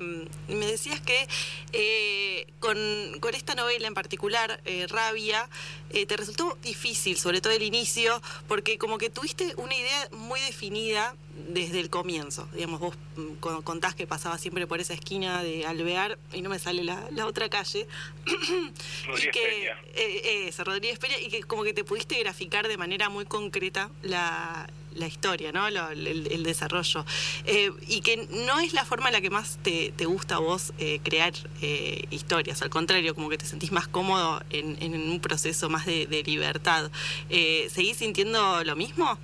[0.49, 1.27] me decías que
[1.73, 2.77] eh, con,
[3.21, 5.49] con, esta novela en particular, eh, Rabia,
[5.91, 11.17] te resultó difícil, sobre todo el inicio, porque como que tuviste una idea muy definida
[11.48, 12.48] desde el comienzo.
[12.55, 16.59] Digamos, vos mm, contás que pasaba siempre por esa esquina de Alvear y no me
[16.59, 17.87] sale la, otra calle.
[18.26, 23.24] y que eh, Rodríguez Peña, y que como que te pudiste graficar de manera muy
[23.24, 25.66] concreta la, la historia, ¿no?
[25.66, 27.05] el, desarrollo.
[27.44, 30.72] Eh, y que no es la forma en la que más te, gusta a vos
[30.79, 35.20] eh, crear eh, historias, al contrario, como que te sentís más cómodo en, en un
[35.20, 36.90] proceso más de, de libertad.
[37.29, 39.18] ¿Seguís sintiendo lo mismo?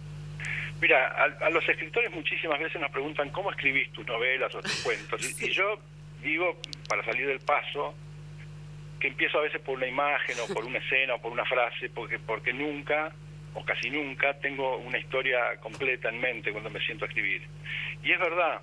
[0.81, 1.09] Mira,
[1.41, 5.41] a, los escritores muchísimas veces nos preguntan cómo escribís tus novelas o tus cuentos.
[5.41, 5.79] Y, yo
[6.23, 7.95] digo, para salir del paso,
[9.01, 11.89] que empiezo a veces por una imagen o por una escena o por una frase,
[11.91, 13.13] porque, porque nunca
[13.55, 17.43] o casi nunca tengo una historia completa en mente cuando me siento a escribir.
[18.03, 18.61] Y es verdad,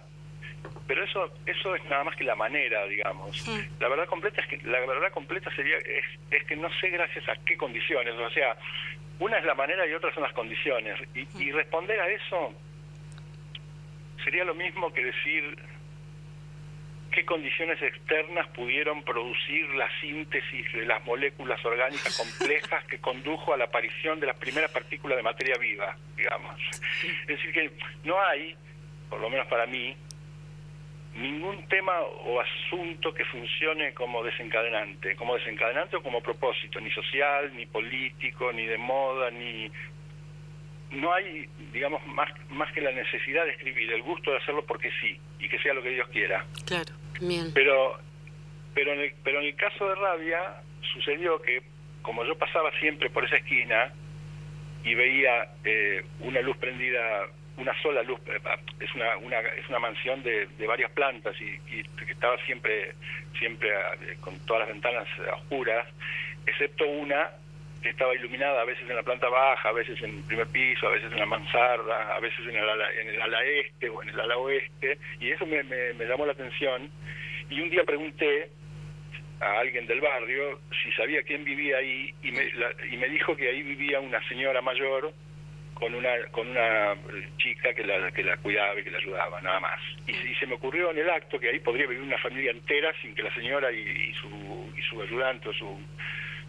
[0.87, 3.47] pero eso eso es nada más que la manera, digamos.
[3.79, 7.27] La verdad completa es que la verdad completa sería es, es que no sé gracias
[7.27, 8.55] a qué condiciones, o sea,
[9.19, 10.99] una es la manera y otra son las condiciones.
[11.13, 12.53] Y, responder a eso
[14.23, 15.57] sería lo mismo que decir
[17.11, 23.57] qué condiciones externas pudieron producir la síntesis de las moléculas orgánicas complejas que condujo a
[23.57, 26.59] la aparición de las primeras partículas de materia viva, digamos.
[27.21, 27.71] Es decir, que
[28.03, 28.55] no hay,
[29.09, 29.95] por lo menos para mí,
[31.15, 37.55] ningún tema o asunto que funcione como desencadenante, como desencadenante o como propósito, ni social,
[37.55, 39.71] ni político, ni de moda, ni
[40.91, 44.91] no hay, digamos, más más que la necesidad de escribir, el gusto de hacerlo porque
[45.01, 46.45] sí y que sea lo que Dios quiera.
[46.65, 47.51] Claro, bien.
[47.53, 47.99] Pero
[48.73, 50.61] pero en el, pero en el caso de Rabia
[50.93, 51.61] sucedió que
[52.01, 53.93] como yo pasaba siempre por esa esquina
[54.83, 58.39] y veía eh, una luz prendida una sola luz, eh,
[58.79, 62.93] es una, una, es una mansión de, de varias plantas y, y, estaba siempre,
[63.37, 65.87] siempre eh, con todas las ventanas oscuras,
[66.45, 67.29] excepto una
[67.81, 70.87] que estaba iluminada a veces en la planta baja, a veces en el primer piso,
[70.87, 74.01] a veces en la mansarda, a veces en el ala, en el ala este o
[74.01, 76.89] en el ala oeste, y eso me, me, me llamó la atención.
[77.49, 78.49] Y un día pregunté
[79.41, 82.51] a alguien del barrio si sabía quién vivía ahí y me,
[82.89, 85.13] y me dijo que ahí vivía una señora mayor
[85.73, 86.95] con una con una
[87.37, 89.79] chica que la que la cuidaba y que la ayudaba nada más.
[90.07, 93.15] Y, se me ocurrió en el acto que ahí podría vivir una familia entera sin
[93.15, 95.79] que la señora y, su y su ayudante o su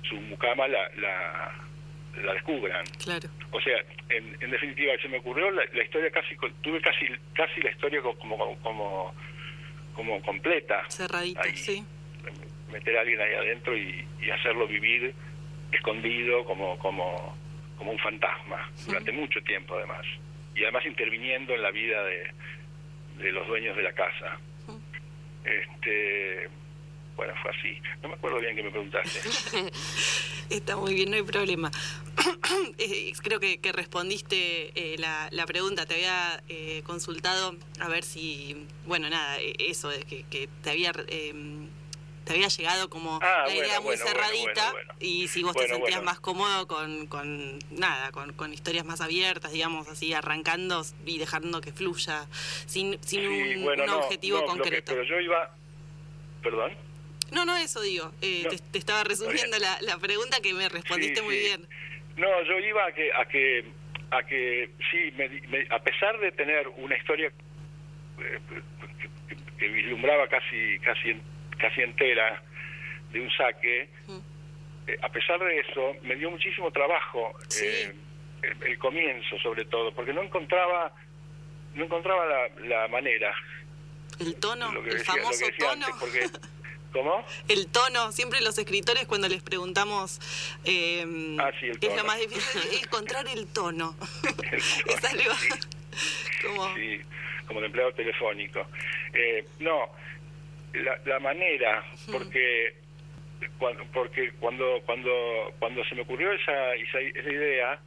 [0.08, 2.84] su mucama la, la, descubran.
[3.02, 3.28] Claro.
[3.50, 3.78] O sea
[4.10, 8.56] en, en definitiva se me ocurrió la, historia casi tuve casi casi la historia como
[8.58, 9.14] como
[9.94, 10.84] como completa.
[10.90, 11.84] Cerradita sí.
[12.72, 15.14] meter a alguien ahí adentro y, y hacerlo vivir
[15.72, 17.36] escondido como como
[17.84, 20.06] como un fantasma durante mucho tiempo además
[20.54, 22.32] y además interviniendo en la vida de,
[23.18, 24.38] de los dueños de la casa
[25.44, 26.48] este
[27.16, 27.80] bueno, fue así.
[28.02, 29.20] No me acuerdo bien que me preguntaste.
[30.50, 31.70] Está muy bien, no hay problema.
[32.78, 35.86] Eh, creo que, respondiste eh, la, pregunta.
[35.86, 41.68] Te había eh, consultado a ver si, bueno, nada, eso, que, que te había em,
[42.24, 46.20] te había llegado como ah, la idea muy cerradita y si vos te sentías más
[46.20, 51.72] cómodo con, con nada, con, con, historias más abiertas, digamos así, arrancando y dejando que
[51.72, 52.26] fluya
[52.66, 54.92] sin, sin un, objetivo concreto.
[54.92, 55.54] pero yo iba,
[56.42, 56.72] perdón.
[57.30, 58.12] No, no, eso digo.
[58.22, 61.66] Eh, te, estaba resumiendo la, la, pregunta que me respondiste muy bien.
[62.16, 63.64] No, yo iba a que, a que,
[64.10, 65.12] a que sí,
[65.70, 67.32] a pesar de tener una historia
[68.20, 68.38] eh,
[69.58, 71.16] que, vislumbraba casi, casi
[71.64, 72.42] casi entera
[73.10, 73.88] de un saque,
[74.86, 77.94] eh, a pesar de eso, me dio muchísimo trabajo eh,
[78.66, 80.92] el, comienzo, sobre todo, porque no encontraba
[81.74, 82.24] no encontraba
[82.68, 83.34] la, manera.
[84.20, 85.86] El tono, el famoso tono.
[85.98, 86.28] porque,
[86.92, 87.24] ¿Cómo?
[87.48, 90.20] El tono, siempre los escritores cuando les preguntamos
[90.64, 91.04] eh,
[91.40, 91.92] ah, sí, el tono.
[91.92, 93.96] es lo más difícil encontrar el tono.
[94.52, 95.32] es algo
[96.42, 96.74] como...
[96.74, 97.00] Sí,
[97.46, 98.66] como de empleado telefónico.
[99.12, 99.90] Eh, no,
[100.82, 102.74] la, manera, porque
[103.58, 105.10] cuando, porque cuando cuando
[105.58, 107.78] cuando se me ocurrió esa esa, idea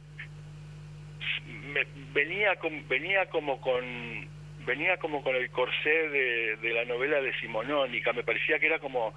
[1.72, 4.28] me, venía con, venía como con
[4.64, 8.12] venía como con el corsé de, de la novela de Simonónica.
[8.12, 9.14] Me parecía que era como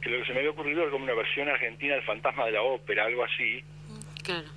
[0.00, 2.52] que lo que se me había ocurrido era como una versión argentina del fantasma de
[2.52, 3.62] la ópera algo así.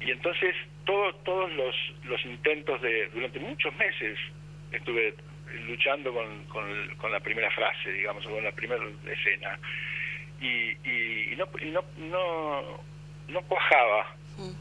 [0.02, 0.56] Y entonces
[0.86, 4.20] todo, todos los los intentos de durante muchos meses
[4.72, 5.16] estuve
[5.68, 9.58] luchando con, con, la primera frase, digamos, o con la primera escena.
[10.42, 12.84] Y, y, no, no, no,
[13.28, 14.16] no cuajaba.
[14.38, 14.52] Mm.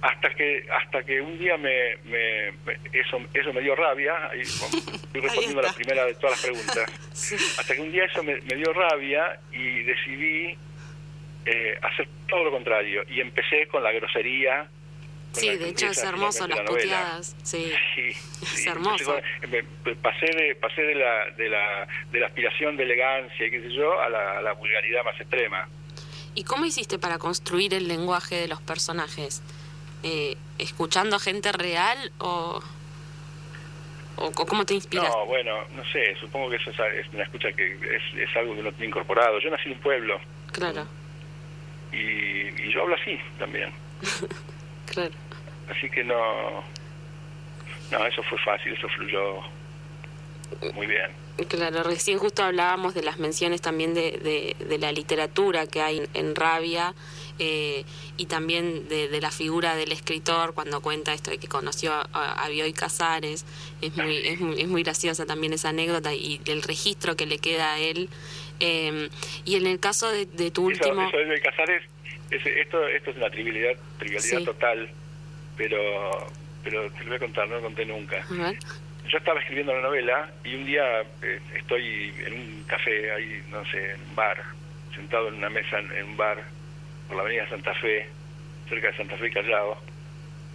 [0.00, 2.48] Hasta que hasta que un día me, me,
[2.92, 7.58] eso eso me dio rabia, y estoy respondiendo a la primera de todas las preguntas,
[7.58, 10.56] hasta que un día eso me, dio rabia y decidí
[11.46, 14.68] eh, hacer todo lo contrario y empecé con la grosería
[15.32, 17.36] Sí, de hecho es hermoso las puteadas.
[17.42, 17.72] Sí,
[18.42, 19.14] es hermoso.
[20.02, 23.72] pasé de pasé de la, de la de la aspiración de elegancia y qué sé
[23.72, 25.68] yo a la, vulgaridad más extrema.
[26.34, 29.42] ¿Y cómo hiciste para construir el lenguaje de los personajes?
[30.02, 32.62] Eh, ¿Escuchando a gente real o,
[34.16, 35.08] o cómo te inspiras?
[35.08, 38.62] No, bueno, no sé, supongo que eso es, una escucha que es, es, algo que
[38.62, 39.40] no tiene incorporado.
[39.40, 40.20] Yo nací en un pueblo.
[40.52, 40.86] Claro.
[41.92, 43.72] Y, y yo hablo así también.
[44.90, 45.14] claro.
[45.70, 46.64] Así que no,
[47.90, 49.42] no, eso fue fácil, eso fluyó
[50.74, 51.10] muy bien.
[51.48, 56.34] Claro, recién justo hablábamos de las menciones también de, de, la literatura que hay en
[56.34, 56.94] Rabia
[57.38, 57.84] eh,
[58.16, 62.72] y también de, la figura del escritor cuando cuenta esto de que conoció a, Bioy
[62.72, 63.44] Casares.
[63.80, 67.38] Es muy, es muy, es, muy, graciosa también esa anécdota y el registro que le
[67.38, 68.08] queda a él.
[68.58, 69.08] Eh,
[69.44, 71.02] y en el caso de, tu último...
[71.02, 71.40] Eso de Bioy
[72.30, 74.88] Casares, esto, esto es una trivialidad, trivialidad total
[75.58, 75.76] pero
[76.64, 78.24] pero te lo voy a contar, no lo conté nunca.
[79.08, 83.64] Yo estaba escribiendo la novela y un día eh, estoy en un café, ahí, no
[83.66, 84.42] sé, en un bar,
[84.94, 86.42] sentado en una mesa en, un bar
[87.06, 88.06] por la avenida Santa Fe,
[88.68, 89.78] cerca de Santa Fe Callao.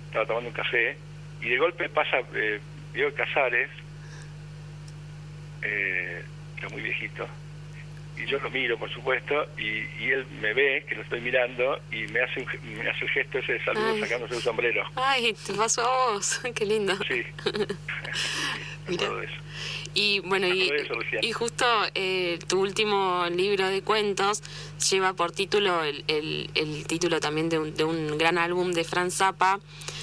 [0.05, 0.95] Estaba tomando un café
[1.41, 2.59] y de golpe pasa eh,
[2.93, 3.69] Diego Casares,
[5.63, 6.24] eh,
[6.59, 7.28] era muy viejito,
[8.18, 11.80] y yo lo miro, por supuesto, y, y, él me ve que lo estoy mirando
[11.91, 14.84] y me hace, un, me hace el gesto ese de saludo sacándose el sombrero.
[14.95, 16.95] Ay, te pasó a vos, qué lindo.
[17.07, 17.24] Sí.
[18.88, 19.07] Mira.
[19.95, 20.72] Y bueno, y,
[21.22, 24.41] y, justo eh, tu último libro de cuentos
[24.89, 28.84] lleva por título el, el, el título también de un, de un gran álbum de
[28.84, 29.59] Franz Zappa.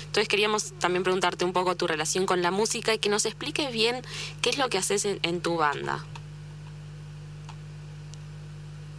[0.06, 3.72] Entonces queríamos también preguntarte un poco tu relación con la música y que nos expliques
[3.72, 4.00] bien
[4.42, 6.04] qué es lo que haces en tu banda.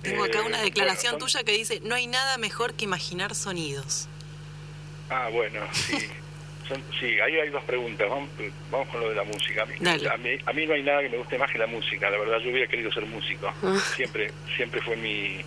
[0.02, 4.08] Tengo acá una eh, declaración tuya que dice, no hay nada mejor que imaginar sonidos.
[5.10, 5.97] Ah, bueno, sí.
[6.99, 8.08] sí, ahí hay dos preguntas.
[8.10, 9.64] Vamos, con lo de la música.
[9.64, 9.76] A mí,
[10.45, 12.10] a mí, no hay nada que me guste más que la música.
[12.10, 13.54] La verdad, yo hubiera querido ser músico.
[13.62, 13.78] Ah.
[13.95, 15.41] Siempre siempre fue mi,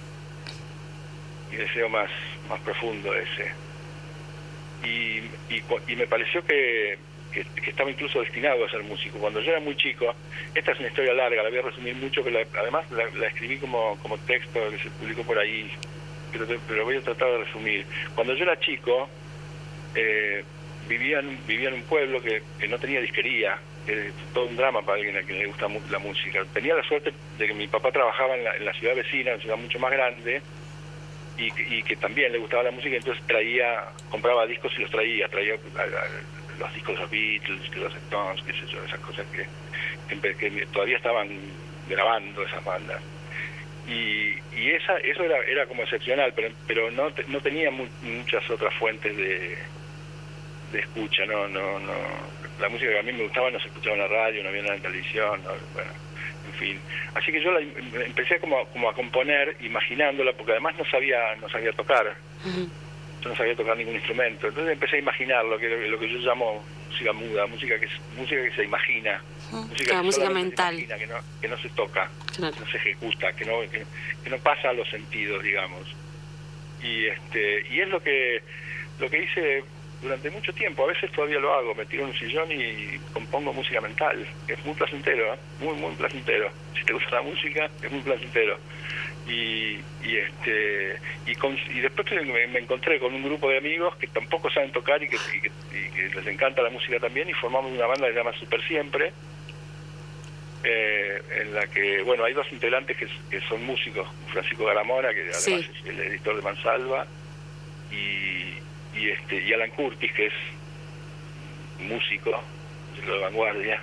[1.51, 2.11] mi deseo más,
[2.49, 3.53] más profundo ese.
[4.85, 5.19] Y,
[5.55, 6.99] y, y me pareció que
[7.35, 9.19] que, estaba incluso destinado a ser músico.
[9.19, 10.15] Cuando yo era muy chico,
[10.55, 13.99] esta es una historia larga, la voy a resumir mucho, pero además la, escribí como,
[14.01, 15.71] como texto que se publicó por ahí,
[16.33, 17.85] pero, pero voy a tratar de resumir.
[18.15, 19.09] Cuando yo era chico,
[19.95, 20.45] eh,
[20.89, 24.57] vivía, en, vivía en un pueblo que, que no tenía disquería, que es todo un
[24.57, 26.45] drama para alguien a quien le gusta la música.
[26.53, 29.35] Tenía la suerte de que mi papá trabajaba en la, en la ciudad vecina, en
[29.35, 30.41] una ciudad mucho más grande,
[31.37, 35.29] y, y, que también le gustaba la música, entonces traía, compraba discos y los traía,
[35.29, 35.57] traía
[36.59, 39.47] los discos de los Beatles, de los Stones, qué sé yo, esas cosas que,
[40.37, 41.29] que, todavía estaban
[41.89, 43.01] grabando esas bandas.
[43.87, 46.33] y, y esa eso era, era como excepcional,
[46.67, 49.59] pero, no, no tenía muchas otras fuentes de,
[50.73, 51.93] de escucha, no, no, no.
[52.61, 54.75] La música que a mí me gustaba no se escuchaba en la radio, no había
[54.75, 55.41] en televisión,
[55.73, 55.91] bueno,
[56.47, 56.81] en fin.
[57.15, 61.49] Así que yo la, empecé como, como a componer, imaginándola, porque además no sabía, no
[61.49, 62.15] sabía tocar.
[63.25, 64.49] Yo no sabía tocar ningún instrumento.
[64.49, 68.43] Entonces empecé a imaginar lo que, lo que yo llamo música muda, música que, música
[68.43, 69.23] que se imagina.
[69.51, 70.77] Música, música mental.
[70.77, 74.73] que, no, que no se toca, no se ejecuta, que no, que, no pasa a
[74.75, 75.89] los sentidos, digamos.
[76.83, 78.43] Y, este, y es lo que,
[78.99, 79.65] lo que hice
[80.03, 83.55] durante mucho tiempo, a veces todavía lo hago, me tiro en un sillón y compongo
[83.55, 85.39] música mental, es muy placentero, ¿eh?
[85.61, 86.51] muy, muy placentero.
[86.79, 88.59] Si te gusta la música, es muy placentero.
[89.27, 94.07] Y, y este y, con, y después me, encontré con un grupo de amigos que
[94.09, 95.17] tampoco saben tocar y que,
[96.15, 99.13] les encanta la música también y formamos una banda que se llama Super Siempre,
[100.63, 105.49] eh, en la que, bueno, hay dos integrantes que, son músicos, Francisco Garamona, que además
[105.49, 107.07] es el editor de Mansalva,
[107.91, 108.55] y
[108.97, 110.33] y este y Alan Curtis que es
[111.81, 112.43] músico
[113.05, 113.81] de vanguardia.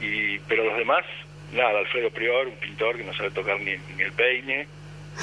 [0.00, 1.04] Y pero los demás
[1.52, 4.66] nada Alfredo Prior un pintor que no sabe tocar ni, el peine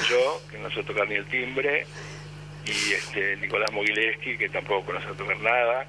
[0.08, 1.86] yo que no sé tocar ni el timbre
[2.64, 5.86] y este Nicolás Mogileski que tampoco no sabe tocar nada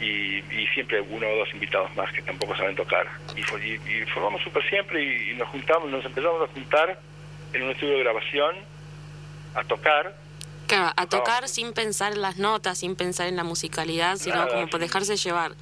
[0.00, 3.06] y, y, siempre uno o dos invitados más que tampoco saben tocar.
[3.36, 6.98] Y, y, formamos súper siempre y, y nos juntamos nos empezamos a juntar
[7.52, 8.56] en un estudio de grabación
[9.54, 10.16] a tocar.
[10.66, 14.66] Claro, a tocar sin pensar en las notas, sin pensar en la musicalidad, sino como
[14.68, 15.52] por dejarse llevar.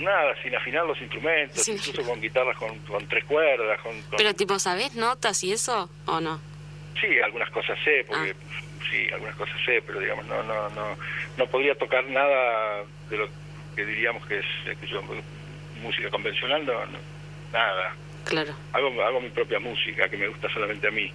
[0.00, 3.80] Nada, sin afinar los instrumentos, incluso con guitarras con, tres cuerdas.
[3.80, 6.40] Con, Pero tipo, ¿sabés notas y eso o no?
[7.00, 8.60] Sí, algunas cosas sé, porque ah.
[8.90, 10.96] sí, algunas cosas sé, pero digamos, no, no, no,
[11.36, 13.28] no podría tocar nada de lo
[13.76, 14.46] que diríamos que es
[15.82, 16.72] música convencional, no,
[17.52, 17.94] nada.
[18.24, 18.54] Claro.
[18.72, 21.12] Hago, hago mi propia música que me gusta solamente a mí.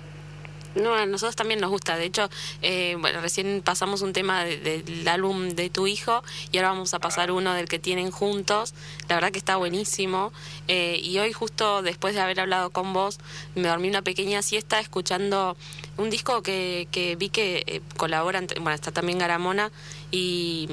[0.76, 1.96] No, a nosotros también nos gusta.
[1.96, 2.30] De hecho,
[2.62, 7.00] eh, bueno, recién pasamos un tema del álbum de tu hijo y ahora vamos a
[7.00, 8.74] pasar uno del que tienen juntos.
[9.08, 10.34] La verdad que está buenísimo.
[10.68, 13.20] Eh, y hoy justo después de haber hablado con vos,
[13.56, 15.56] me dormí una pequeña siesta escuchando
[15.98, 19.72] un disco que, que vi que eh, colaboran, bueno, está también Garamona
[20.12, 20.68] y,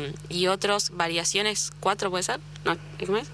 [0.49, 2.77] otros, variaciones, cuatro puede ser, ¿no?
[3.05, 3.29] ¿Cómo es?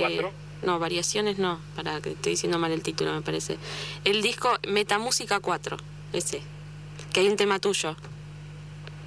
[0.00, 0.32] ¿Cuatro?
[0.62, 3.58] No, variaciones no, para que estoy diciendo mal el título, me parece.
[4.04, 5.76] El disco Metamúsica 4,
[6.12, 6.40] ese,
[7.12, 7.96] que hay un tema tuyo.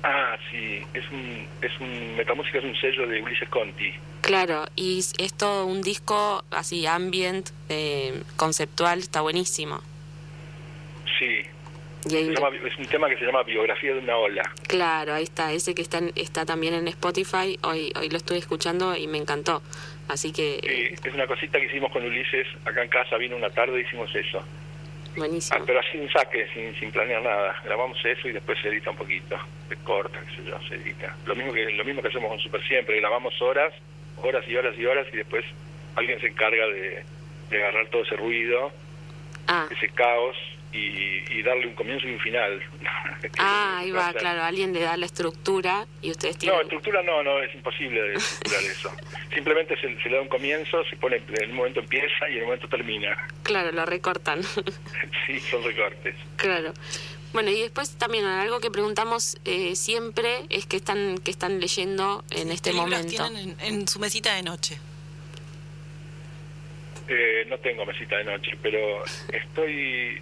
[0.04, 3.92] Ah, sí, es un, es un Metamúsica es un sello de Ulises Conti.
[4.22, 9.82] Claro, y es todo un disco así ambient, eh, conceptual, está buenísimo.
[11.18, 11.42] Sí.
[12.06, 14.44] es un tema que se llama Biografía de una ola.
[14.68, 18.96] Claro, ahí está, ese que está, está también en Spotify, hoy, hoy lo estoy escuchando
[18.96, 19.62] y me encantó.
[20.08, 20.96] Así que...
[21.04, 24.14] es una cosita que hicimos con Ulises, acá en casa vino una tarde y hicimos
[24.16, 24.44] eso.
[25.16, 25.60] Buenísimo.
[25.60, 27.56] Ah, pero así un saque, sin, sin planear nada.
[27.64, 29.38] Grabamos eso y después se edita un poquito.
[29.70, 31.16] Se corta, qué sé yo, se edita.
[31.26, 33.74] Lo mismo que, lo mismo que hacemos con Super Siempre, grabamos horas,
[34.18, 35.46] horas y horas y horas y después
[35.96, 37.04] alguien se encarga de,
[37.50, 38.72] de agarrar todo ese ruido,
[39.48, 39.68] ah.
[39.72, 40.36] ese caos
[40.76, 42.60] y, darle un comienzo y un final.
[43.38, 46.58] ah, ahí va, claro, alguien le da la estructura y ustedes tienen...
[46.58, 48.92] No, estructura no, no, es imposible de estructurar eso.
[49.34, 52.46] Simplemente se, le da un comienzo, se pone, en un momento empieza y en el
[52.46, 53.28] momento termina.
[53.44, 54.42] Claro, lo recortan.
[55.28, 56.16] sí, son recortes.
[56.38, 56.74] Claro.
[57.34, 62.24] Bueno, y después también algo que preguntamos eh, siempre es que están que están leyendo
[62.32, 63.10] en este momento.
[63.10, 64.80] tienen en, su mesita de noche?
[67.10, 69.04] Eh, no tengo mesita de noche, pero
[69.34, 70.22] estoy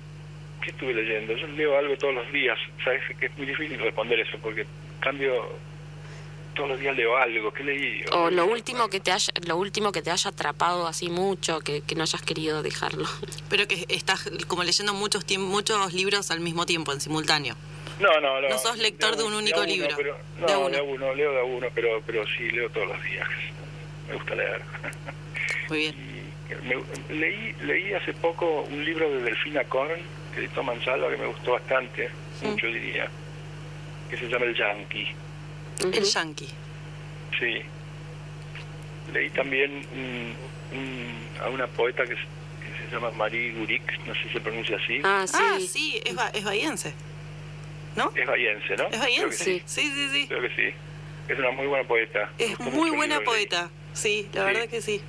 [0.64, 1.36] ¿qué estuve leyendo?
[1.36, 4.66] Yo leo algo todos los días, sabes que es muy difícil responder eso porque
[5.00, 5.34] cambio
[6.56, 8.06] todos los días leo algo, ¿qué leí?
[8.12, 11.82] O, lo último que te haya lo último que te haya atrapado así mucho, que,
[11.82, 13.06] que no hayas querido dejarlo.
[13.50, 17.56] Pero que estás como leyendo muchos muchos libros al mismo tiempo, en simultáneo.
[18.00, 18.50] No, no, no.
[18.50, 19.96] No sos lector de, un único libro.
[20.40, 21.14] no, de uno.
[21.14, 23.28] leo de uno, pero, pero sí leo todos los días.
[24.08, 24.62] Me gusta leer.
[25.70, 25.96] Muy bien.
[27.10, 32.10] leí, leí hace poco un libro de Delfina Korn editó Mansalva que me gustó bastante,
[32.42, 33.10] mucho diría,
[34.10, 35.08] que se llama El Yankee.
[35.92, 36.50] El Yankee.
[37.40, 37.62] Sí.
[39.12, 39.86] Leí también
[41.44, 45.02] a una poeta que, se llama Marie Gurik, no sé si se pronuncia así.
[45.04, 46.94] Ah, sí, ah, sí es, es bahiense.
[47.96, 48.12] ¿No?
[48.16, 48.88] Es bahiense, ¿no?
[48.88, 49.44] Es bahiense.
[49.44, 49.62] Sí.
[49.66, 50.74] sí, sí, Creo que sí.
[51.28, 52.30] Es una muy buena poeta.
[52.38, 55.02] Es muy buena poeta, sí, la verdad que sí.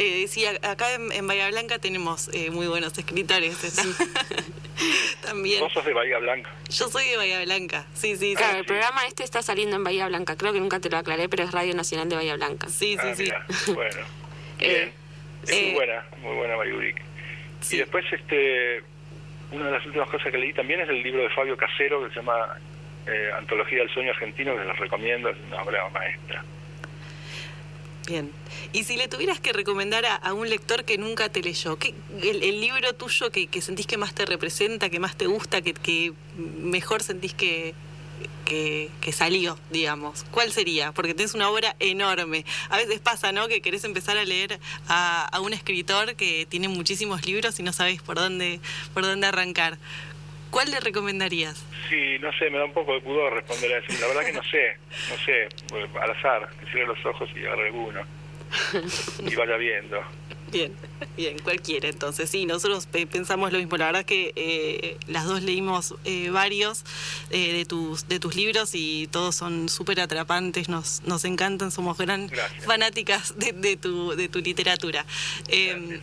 [0.00, 3.58] Eh, sí, acá en, Bahía Blanca tenemos eh, muy buenos escritores.
[5.22, 5.60] También.
[5.60, 6.50] Vos sos de Bahía Blanca.
[6.70, 8.36] Yo soy de Bahía Blanca, sí, sí.
[8.36, 10.36] Claro, el programa este está saliendo en Bahía Blanca.
[10.36, 12.68] Creo que nunca te lo aclaré, pero es Radio Nacional de Bahía Blanca.
[12.68, 13.72] Sí, sí, ah, sí.
[13.72, 14.00] Bueno,
[14.60, 14.92] eh,
[15.42, 15.58] bien.
[15.58, 17.02] es muy buena, muy buena Mayuric.
[17.68, 18.84] Y después, este
[19.50, 22.10] una de las últimas cosas que leí también es el libro de Fabio Casero que
[22.10, 22.56] se llama
[23.06, 26.44] eh, Antología del Sueño Argentino, que les recomiendo, es una obra maestra.
[28.08, 28.32] Bien.
[28.72, 32.58] Y si le tuvieras que recomendar a, un lector que nunca te leyó, ¿qué, el,
[32.58, 36.14] libro tuyo que, sentís que más te representa, que más te gusta, que,
[36.58, 37.74] mejor sentís que,
[38.46, 40.24] que, salió, digamos?
[40.30, 40.92] ¿Cuál sería?
[40.92, 42.46] Porque tienes una obra enorme.
[42.70, 43.46] A veces pasa, ¿no?
[43.46, 47.74] Que querés empezar a leer a, a, un escritor que tiene muchísimos libros y no
[47.74, 48.58] sabes por dónde,
[48.94, 49.76] por dónde arrancar.
[50.50, 51.64] ¿Cuál le recomendarías?
[51.88, 54.00] Sí, no sé, me da un poco de pudor responder a eso.
[54.00, 54.76] La verdad que no sé,
[55.10, 55.48] no sé,
[56.00, 58.00] al azar, que cierre los ojos y agarre alguno.
[59.26, 60.00] Y vaya viendo.
[60.50, 60.74] Bien,
[61.16, 62.30] bien, cualquiera entonces.
[62.30, 63.76] Sí, nosotros pensamos lo mismo.
[63.76, 66.84] La verdad que eh, las dos leímos eh, varios
[67.30, 71.98] eh, de tus de tus libros y todos son súper atrapantes, nos, nos encantan, somos
[71.98, 72.30] gran
[72.64, 75.04] fanáticas de, tu, de tu literatura.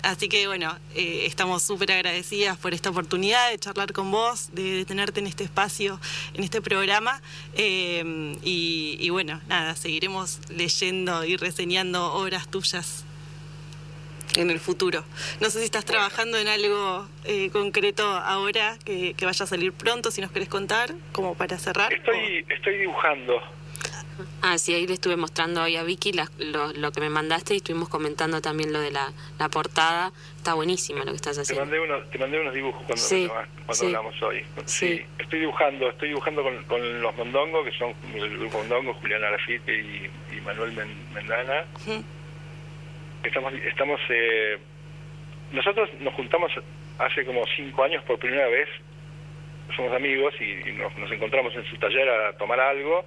[0.03, 5.19] así que bueno, estamos súper agradecidas por esta oportunidad de charlar con vos, de, tenerte
[5.19, 5.99] en este espacio,
[6.33, 7.21] en este programa.
[7.57, 13.04] Y, y bueno, nada, seguiremos leyendo y reseñando obras tuyas
[14.35, 15.03] en el futuro.
[15.39, 20.11] No sé si estás trabajando en algo eh, concreto ahora que, vaya a salir pronto,
[20.11, 21.93] si nos querés contar, como para cerrar.
[21.93, 23.41] Estoy, estoy dibujando.
[24.41, 27.89] Ah, sí, ahí le estuve mostrando hoy a Vicky lo, que me mandaste y estuvimos
[27.89, 29.11] comentando también lo de la,
[29.51, 30.11] portada.
[30.37, 31.65] Está buenísimo lo que estás haciendo.
[31.65, 33.33] Te mandé, unos, te mandé unos dibujos cuando,
[33.65, 34.45] cuando hablamos hoy.
[34.65, 35.05] Sí.
[35.19, 40.11] estoy dibujando, estoy dibujando con, los Mondongo, que son el grupo Mondongo, Juliana Arafite y,
[40.45, 40.73] Manuel
[41.13, 41.65] Mendana
[43.27, 44.57] estamos estamos eh,
[45.51, 46.51] nosotros nos juntamos
[46.99, 48.69] hace como cinco años por primera vez
[49.75, 53.03] somos amigos y, nos, encontramos en su taller a tomar algo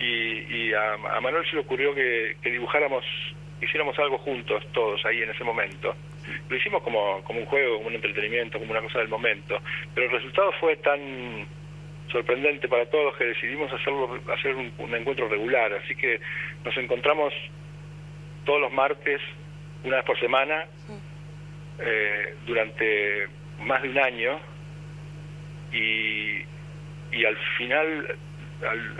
[0.00, 3.04] y, a, Manuel se le ocurrió que, dibujáramos
[3.62, 5.94] hiciéramos algo juntos todos ahí en ese momento.
[6.48, 9.60] Lo hicimos como, como un juego como un entretenimiento como una cosa del momento
[9.94, 11.46] pero el resultado fue tan
[12.10, 16.20] sorprendente para todos que decidimos hacerlo hacer un encuentro regular así que
[16.64, 17.32] nos encontramos
[18.44, 19.20] todos los martes
[19.84, 20.64] una vez por semana
[21.78, 23.28] eh, durante
[23.60, 24.40] más de un año
[25.72, 26.44] y,
[27.12, 28.16] y al final,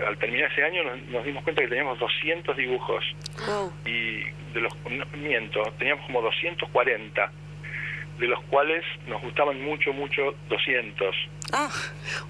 [0.06, 3.04] al, terminar ese año, nos, dimos cuenta que teníamos 200 dibujos.
[3.84, 4.20] Y
[4.52, 4.72] de los,
[5.16, 7.30] miento, teníamos como 240,
[8.18, 11.16] de los cuales nos gustaban mucho, mucho 200.
[11.52, 11.68] Ah,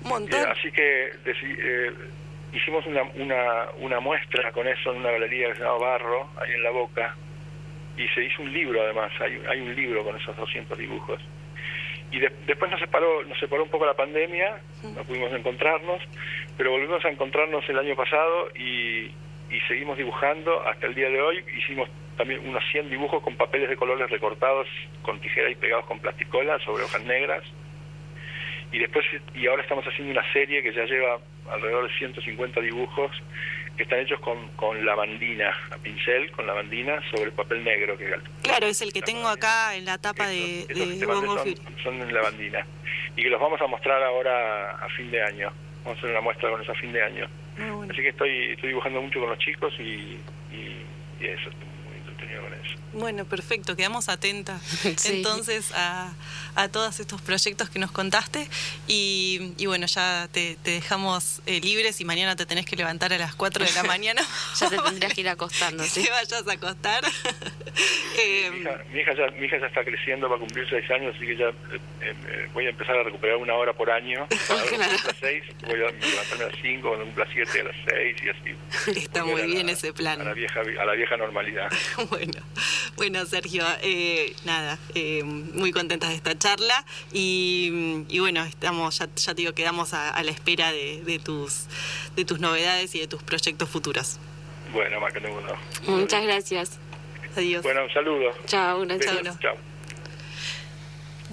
[0.03, 0.41] un montón.
[0.41, 1.93] Eh, así que eh,
[2.53, 6.53] hicimos una, una, una muestra con eso en una galería que se llama Barro, ahí
[6.53, 7.17] en La Boca,
[7.97, 11.21] y se hizo un libro además, hay, hay un libro con esos 200 dibujos.
[12.11, 16.01] Y después nos separó, nos separó un poco la pandemia, no pudimos encontrarnos,
[16.57, 19.11] pero volvimos a encontrarnos el año pasado y,
[19.51, 21.45] y seguimos dibujando hasta el día de hoy.
[21.59, 24.69] Hicimos también unos 100 dibujos con papeles de colores recortados
[25.03, 27.43] con tijera y pegados con plasticola sobre hojas negras.
[28.71, 31.19] Y después, y ahora estamos haciendo una serie que ya lleva
[31.51, 33.11] alrededor de 150 dibujos
[33.77, 37.97] que están hechos con, con lavandina, a pincel, con lavandina sobre el papel negro.
[37.99, 42.15] que Claro, es el que tengo acá en la tapa de, de son, son en
[42.15, 42.65] lavandina.
[43.17, 45.53] Y que los vamos a mostrar ahora a fin de año.
[45.85, 47.29] Vamos a hacer una muestra con eso a fin de año.
[47.91, 50.19] Así que estoy, estoy dibujando mucho con los chicos y,
[50.53, 50.85] y,
[51.21, 52.54] y eso, estoy muy entretenido con eso.
[52.95, 54.63] Bueno, perfecto, quedamos atentas
[55.07, 56.13] entonces a,
[56.55, 58.49] a, todos estos proyectos que nos contaste
[58.87, 63.19] y, y bueno, ya te, dejamos eh, libres y mañana te tenés que levantar a
[63.19, 64.23] las 4 de la mañana.
[64.59, 66.05] ya te tendrías que ir acostando, ¿sí?
[66.05, 67.05] Te vayas a acostar.
[68.17, 68.51] Eh,
[68.93, 71.37] mi, hija, ya, mi hija ya está creciendo, va a cumplir 6 años, así que
[71.37, 74.29] ya eh, voy a empezar a recuperar una hora por año.
[74.49, 77.77] Ahora a las 6, voy a levantarme a las 5, cuando cumpla 7 a las
[77.89, 79.01] 6 y así.
[79.01, 80.21] Está muy bien ese plan.
[80.21, 81.73] A la, vieja, a la vieja normalidad.
[82.09, 82.41] bueno.
[82.97, 89.35] Bueno, Sergio, eh, nada, eh, muy contentas de esta charla y, bueno, estamos, ya, ya
[89.35, 91.67] te digo, quedamos a, la espera de, tus,
[92.17, 94.19] de tus novedades y de tus proyectos futuros.
[94.73, 95.53] Bueno, más que ninguno.
[95.87, 96.79] Muchas gracias.
[97.37, 97.63] Adiós.
[97.63, 98.33] Bueno, un saludo.
[98.47, 99.37] Chao, un saludo.
[99.41, 99.74] Chao.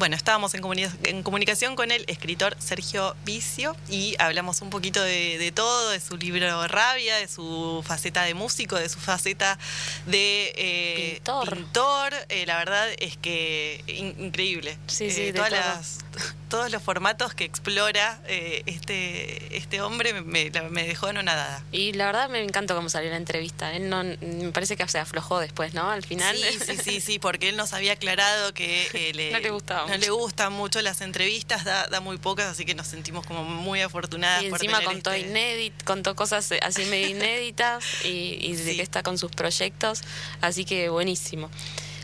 [0.02, 0.64] Bueno, estábamos en,
[1.04, 6.18] en, comunicación con el escritor Sergio Vicio y hablamos un poquito de, todo, de su
[6.18, 9.60] libro Rabia, de su faceta de músico, de su faceta
[10.08, 11.22] de eh,
[11.54, 12.16] pintor.
[12.30, 13.84] Eh, la verdad es que
[14.18, 14.76] increíble.
[14.88, 16.00] Sí, sí, eh, todas las
[16.52, 21.64] todos los formatos que explora eh, este, este hombre me, me, dejó anonadada.
[21.72, 23.74] Y la verdad me encantó cómo salió la entrevista.
[23.74, 25.90] Él no, me parece que se aflojó después, ¿no?
[25.90, 26.36] Al final.
[26.36, 29.98] Sí, sí, sí, sí porque él nos había aclarado que le, no le gustaba no
[29.98, 33.82] le gustan mucho las entrevistas, da, da, muy pocas, así que nos sentimos como muy
[33.82, 34.44] afortunadas.
[34.44, 35.74] Y encima contó este...
[35.84, 40.02] contó cosas así medio inéditas y, y de que está con sus proyectos,
[40.42, 41.50] así que buenísimo.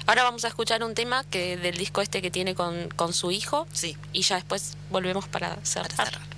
[0.05, 3.29] Ahora vamos a escuchar un tema que del disco este que tiene con, con su
[3.29, 3.67] hijo.
[3.73, 3.97] Sí.
[4.13, 5.93] Y ya después volvemos para cerrar.
[5.95, 6.36] Para cerrar.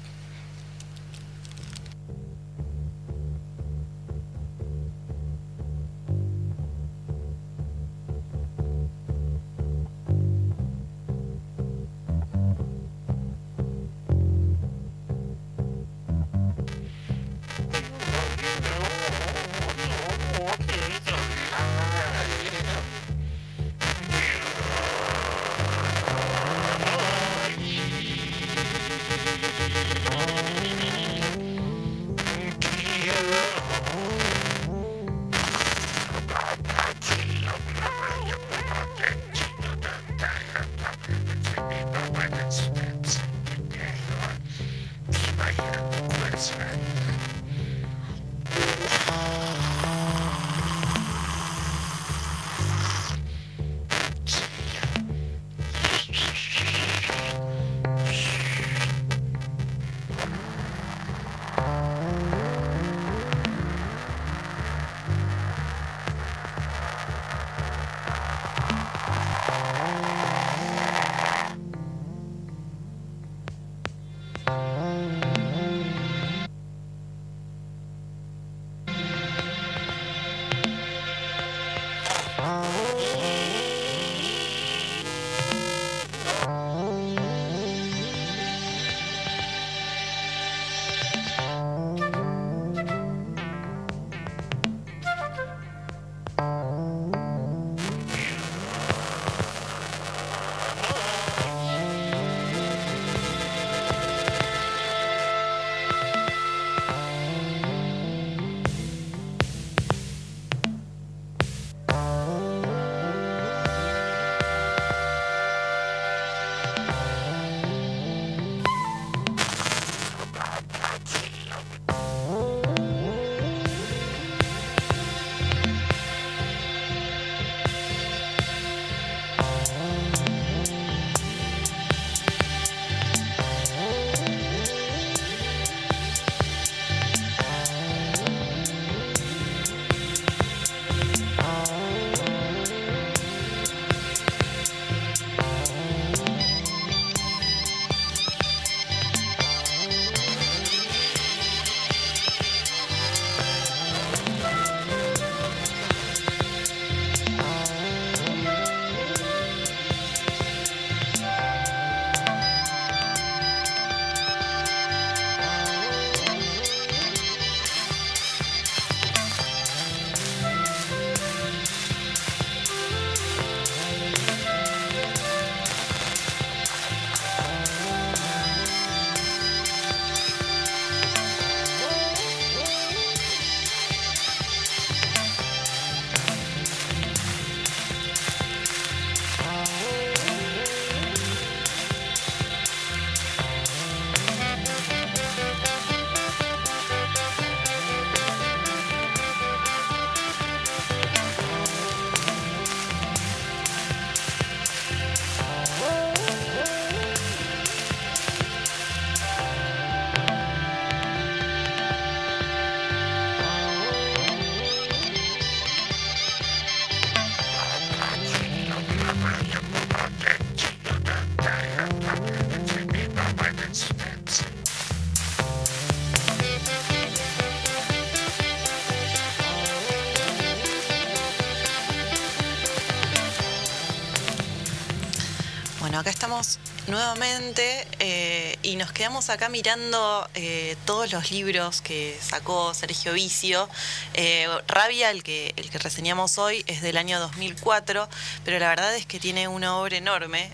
[238.70, 243.68] Y nos quedamos acá mirando eh, todos los libros que sacó Sergio Vicio.
[244.14, 248.08] Eh, Rabia, el que, el que reseñamos hoy, es del año 2004,
[248.46, 250.52] pero la verdad es que tiene una obra enorme.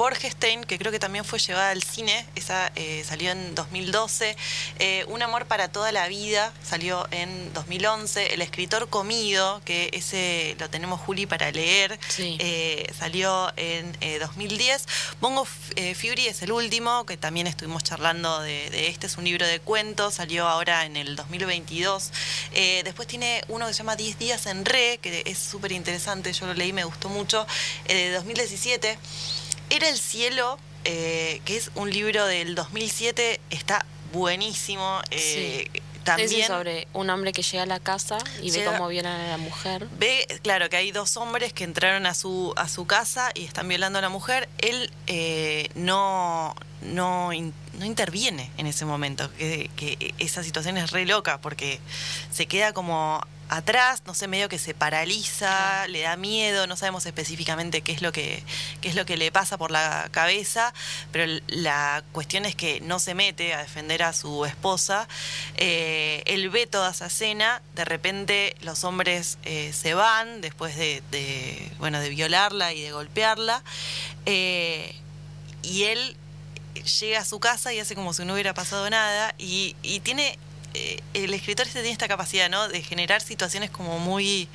[0.00, 2.72] Borgestein, que creo que también fue llevada al cine, esa
[3.04, 4.34] salió en 2012.
[5.08, 8.32] Un amor para toda la vida salió en 2011.
[8.32, 11.98] El escritor comido, que ese lo tenemos Juli para leer,
[12.98, 14.86] salió en 2010.
[15.20, 15.46] Bongo
[15.76, 19.60] eh, Fury es el último, que también estuvimos charlando de, este, es un libro de
[19.60, 22.10] cuentos, salió ahora en el 2022.
[22.54, 26.32] Eh, después tiene uno que se llama 10 días en re, que es súper interesante,
[26.32, 27.46] yo lo leí, me gustó mucho,
[27.86, 28.98] eh, de 2017.
[29.70, 35.00] Era el cielo, que es un libro del 2007, está buenísimo.
[36.04, 39.36] también sobre un hombre que llega a la casa y ve cómo violan a la
[39.36, 39.86] mujer.
[39.98, 43.68] Ve, claro, que hay dos hombres que entraron a su a su casa y están
[43.68, 44.48] violando a la mujer.
[44.58, 49.30] Él eh, no no, no interviene en ese momento.
[49.36, 51.80] Que, que esa situación es re loca porque
[52.32, 57.04] se queda como atrás, no sé, medio que se paraliza, le da miedo, no sabemos
[57.04, 58.44] específicamente qué es lo que,
[58.80, 60.72] qué es lo que le pasa por la cabeza,
[61.10, 65.08] pero la cuestión es que no se mete a defender a su esposa.
[65.56, 71.72] Eh, él ve toda esa escena, de repente los hombres eh, se van después de,
[71.78, 73.64] bueno, de violarla y de golpearla,
[74.26, 74.94] eh,
[75.64, 76.16] y él
[77.00, 80.38] llega a su casa y hace como si no hubiera pasado nada y, y tiene
[80.74, 82.68] eh, el escritor este tiene esta capacidad, ¿no?
[82.68, 84.48] De generar situaciones como muy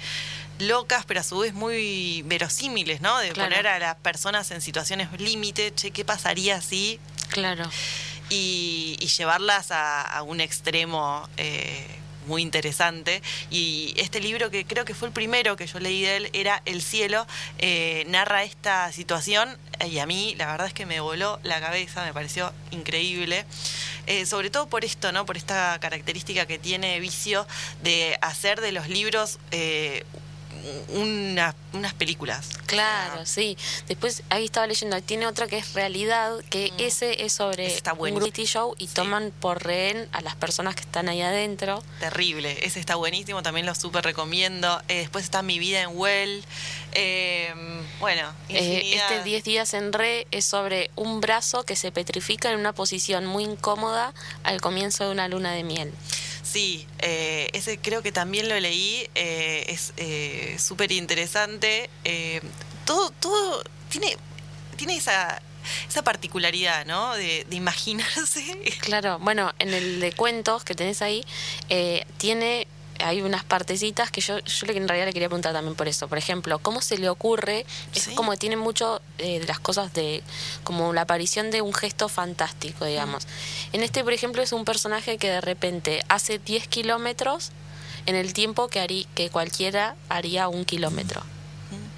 [0.60, 3.18] locas, pero a su vez muy verosímiles, ¿no?
[3.20, 7.00] De poner a las personas en situaciones límite, che, ¿qué pasaría si?
[7.30, 7.70] Claro.
[8.30, 11.88] Y, llevarlas a, un extremo eh,
[12.26, 13.22] muy interesante.
[13.50, 16.62] Y este libro, que creo que fue el primero que yo leí de él, era
[16.66, 17.26] El cielo,
[17.58, 19.58] eh, narra esta situación
[19.90, 23.46] y a mí la verdad es que me voló la cabeza, me pareció increíble.
[24.08, 25.26] Eh, sobre todo por esto, ¿no?
[25.26, 27.48] Por esta característica que tiene Vicio
[27.84, 30.06] de hacer de los libros eh,
[30.90, 32.50] unas películas.
[32.66, 33.58] Claro, sí.
[33.88, 36.76] Después ahí estaba leyendo, tiene otra que es realidad, que mm.
[36.80, 41.10] ese es sobre un reality show y toman por rehén a las personas que están
[41.10, 41.84] ahí adentro.
[42.00, 44.82] Terrible, ese está buenísimo, también lo súper recomiendo.
[44.88, 46.44] Eh, después está Mi vida en Well.
[46.94, 52.52] Em, bueno, eh, este 10 días en re es sobre un brazo que se petrifica
[52.52, 54.14] en una posición muy incómoda
[54.44, 55.92] al comienzo de una luna de miel.
[56.56, 61.90] Sí, eh, ese creo que también lo leí, eh, es eh, súper interesante.
[62.86, 64.16] todo, todo tiene,
[64.78, 65.42] tiene esa,
[65.90, 67.14] esa particularidad, ¿no?
[67.16, 68.42] De, de, imaginarse.
[68.80, 71.26] Claro, bueno, en el de cuentos que tenés ahí,
[72.20, 72.68] tiene
[73.00, 76.08] hay unas partecitas que yo, yo en realidad le quería preguntar también por eso.
[76.08, 77.66] Por ejemplo, ¿cómo se le ocurre?
[77.94, 80.24] Es como que tiene mucho eh, de las cosas de,
[80.64, 83.28] como la aparición de un gesto fantástico, digamos.
[83.74, 87.52] En este, por ejemplo, es un personaje que de repente hace 10 kilómetros
[88.06, 91.22] en el tiempo que, harí, que cualquiera haría un kilómetro.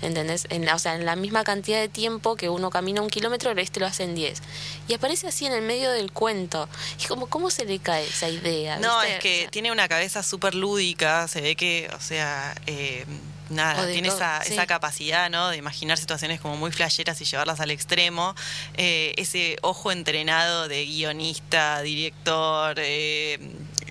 [0.02, 0.48] ¿Entendés?
[0.50, 3.80] En, o sea, en la misma cantidad de tiempo que uno camina un kilómetro, este
[3.80, 4.42] lo hace en 10.
[4.88, 6.70] Y aparece así en el medio del cuento.
[7.02, 8.80] Y como, ¿cómo se le cae esa idea?
[8.80, 12.56] No, es que tiene una cabeza súper lúdica, se ve que, o sea...
[12.66, 13.06] Eh,
[13.50, 15.50] nada, tiene esa, esa, capacidad ¿no?
[15.50, 18.36] de imaginar situaciones como muy flasheras y llevarlas al extremo.
[18.76, 23.40] Eh, ese ojo entrenado de guionista, director, eh,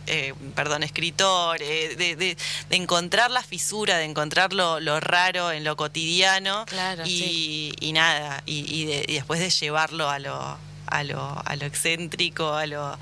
[0.06, 2.36] eh, perdón, escritor, eh, de,
[2.70, 6.64] encontrar la fisura, de encontrar lo, raro en lo cotidiano
[7.04, 12.98] y, nada, y, después de llevarlo a lo, a lo, a lo excéntrico a lo,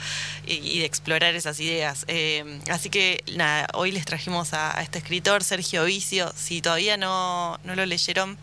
[0.46, 2.04] y, de explorar esas ideas.
[2.08, 6.96] Eh, así que nada, hoy les trajimos a, a, este escritor, Sergio Vicio, si todavía
[6.96, 8.38] no, no lo leyeron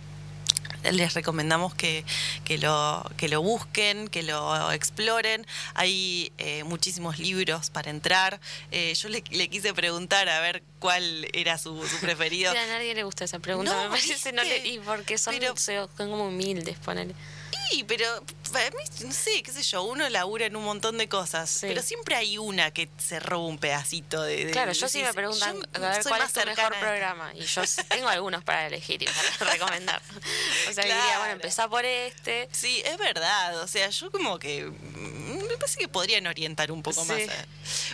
[0.84, 2.04] les recomendamos que,
[2.44, 5.46] que, lo, que lo busquen, que lo exploren.
[5.74, 8.40] Hay eh, muchísimos libros para entrar.
[8.72, 12.52] Eh, yo le, quise preguntar a ver cuál era su, preferido.
[12.52, 14.32] a nadie le gusta esa pregunta, me parece.
[14.32, 17.14] No y porque son, son como humildes, ponele.
[17.70, 18.06] Sí, pero
[18.52, 21.82] para mí, no sé, qué sé yo, uno labura en un montón de cosas, pero
[21.82, 24.52] siempre hay una que se roba un pedacito de...
[24.52, 28.08] claro, yo sí me preguntan a ver cuál es tu mejor programa, y yo tengo
[28.10, 30.02] algunos para elegir y para recomendar.
[30.70, 32.50] O sea, diría, bueno, empezá por este.
[32.52, 36.84] Sí, es verdad, o sea, yo como que mm, me parece que podrían orientar un
[36.84, 37.22] poco más.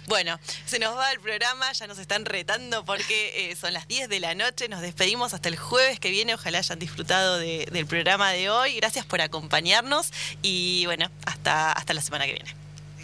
[0.07, 4.09] Bueno, se nos va el programa, ya nos están retando porque eh, son las 10
[4.09, 8.31] de la noche, nos despedimos hasta el jueves que viene, ojalá hayan disfrutado del programa
[8.31, 10.11] de hoy, gracias por acompañarnos
[10.47, 12.66] y bueno, hasta, hasta la semana que viene.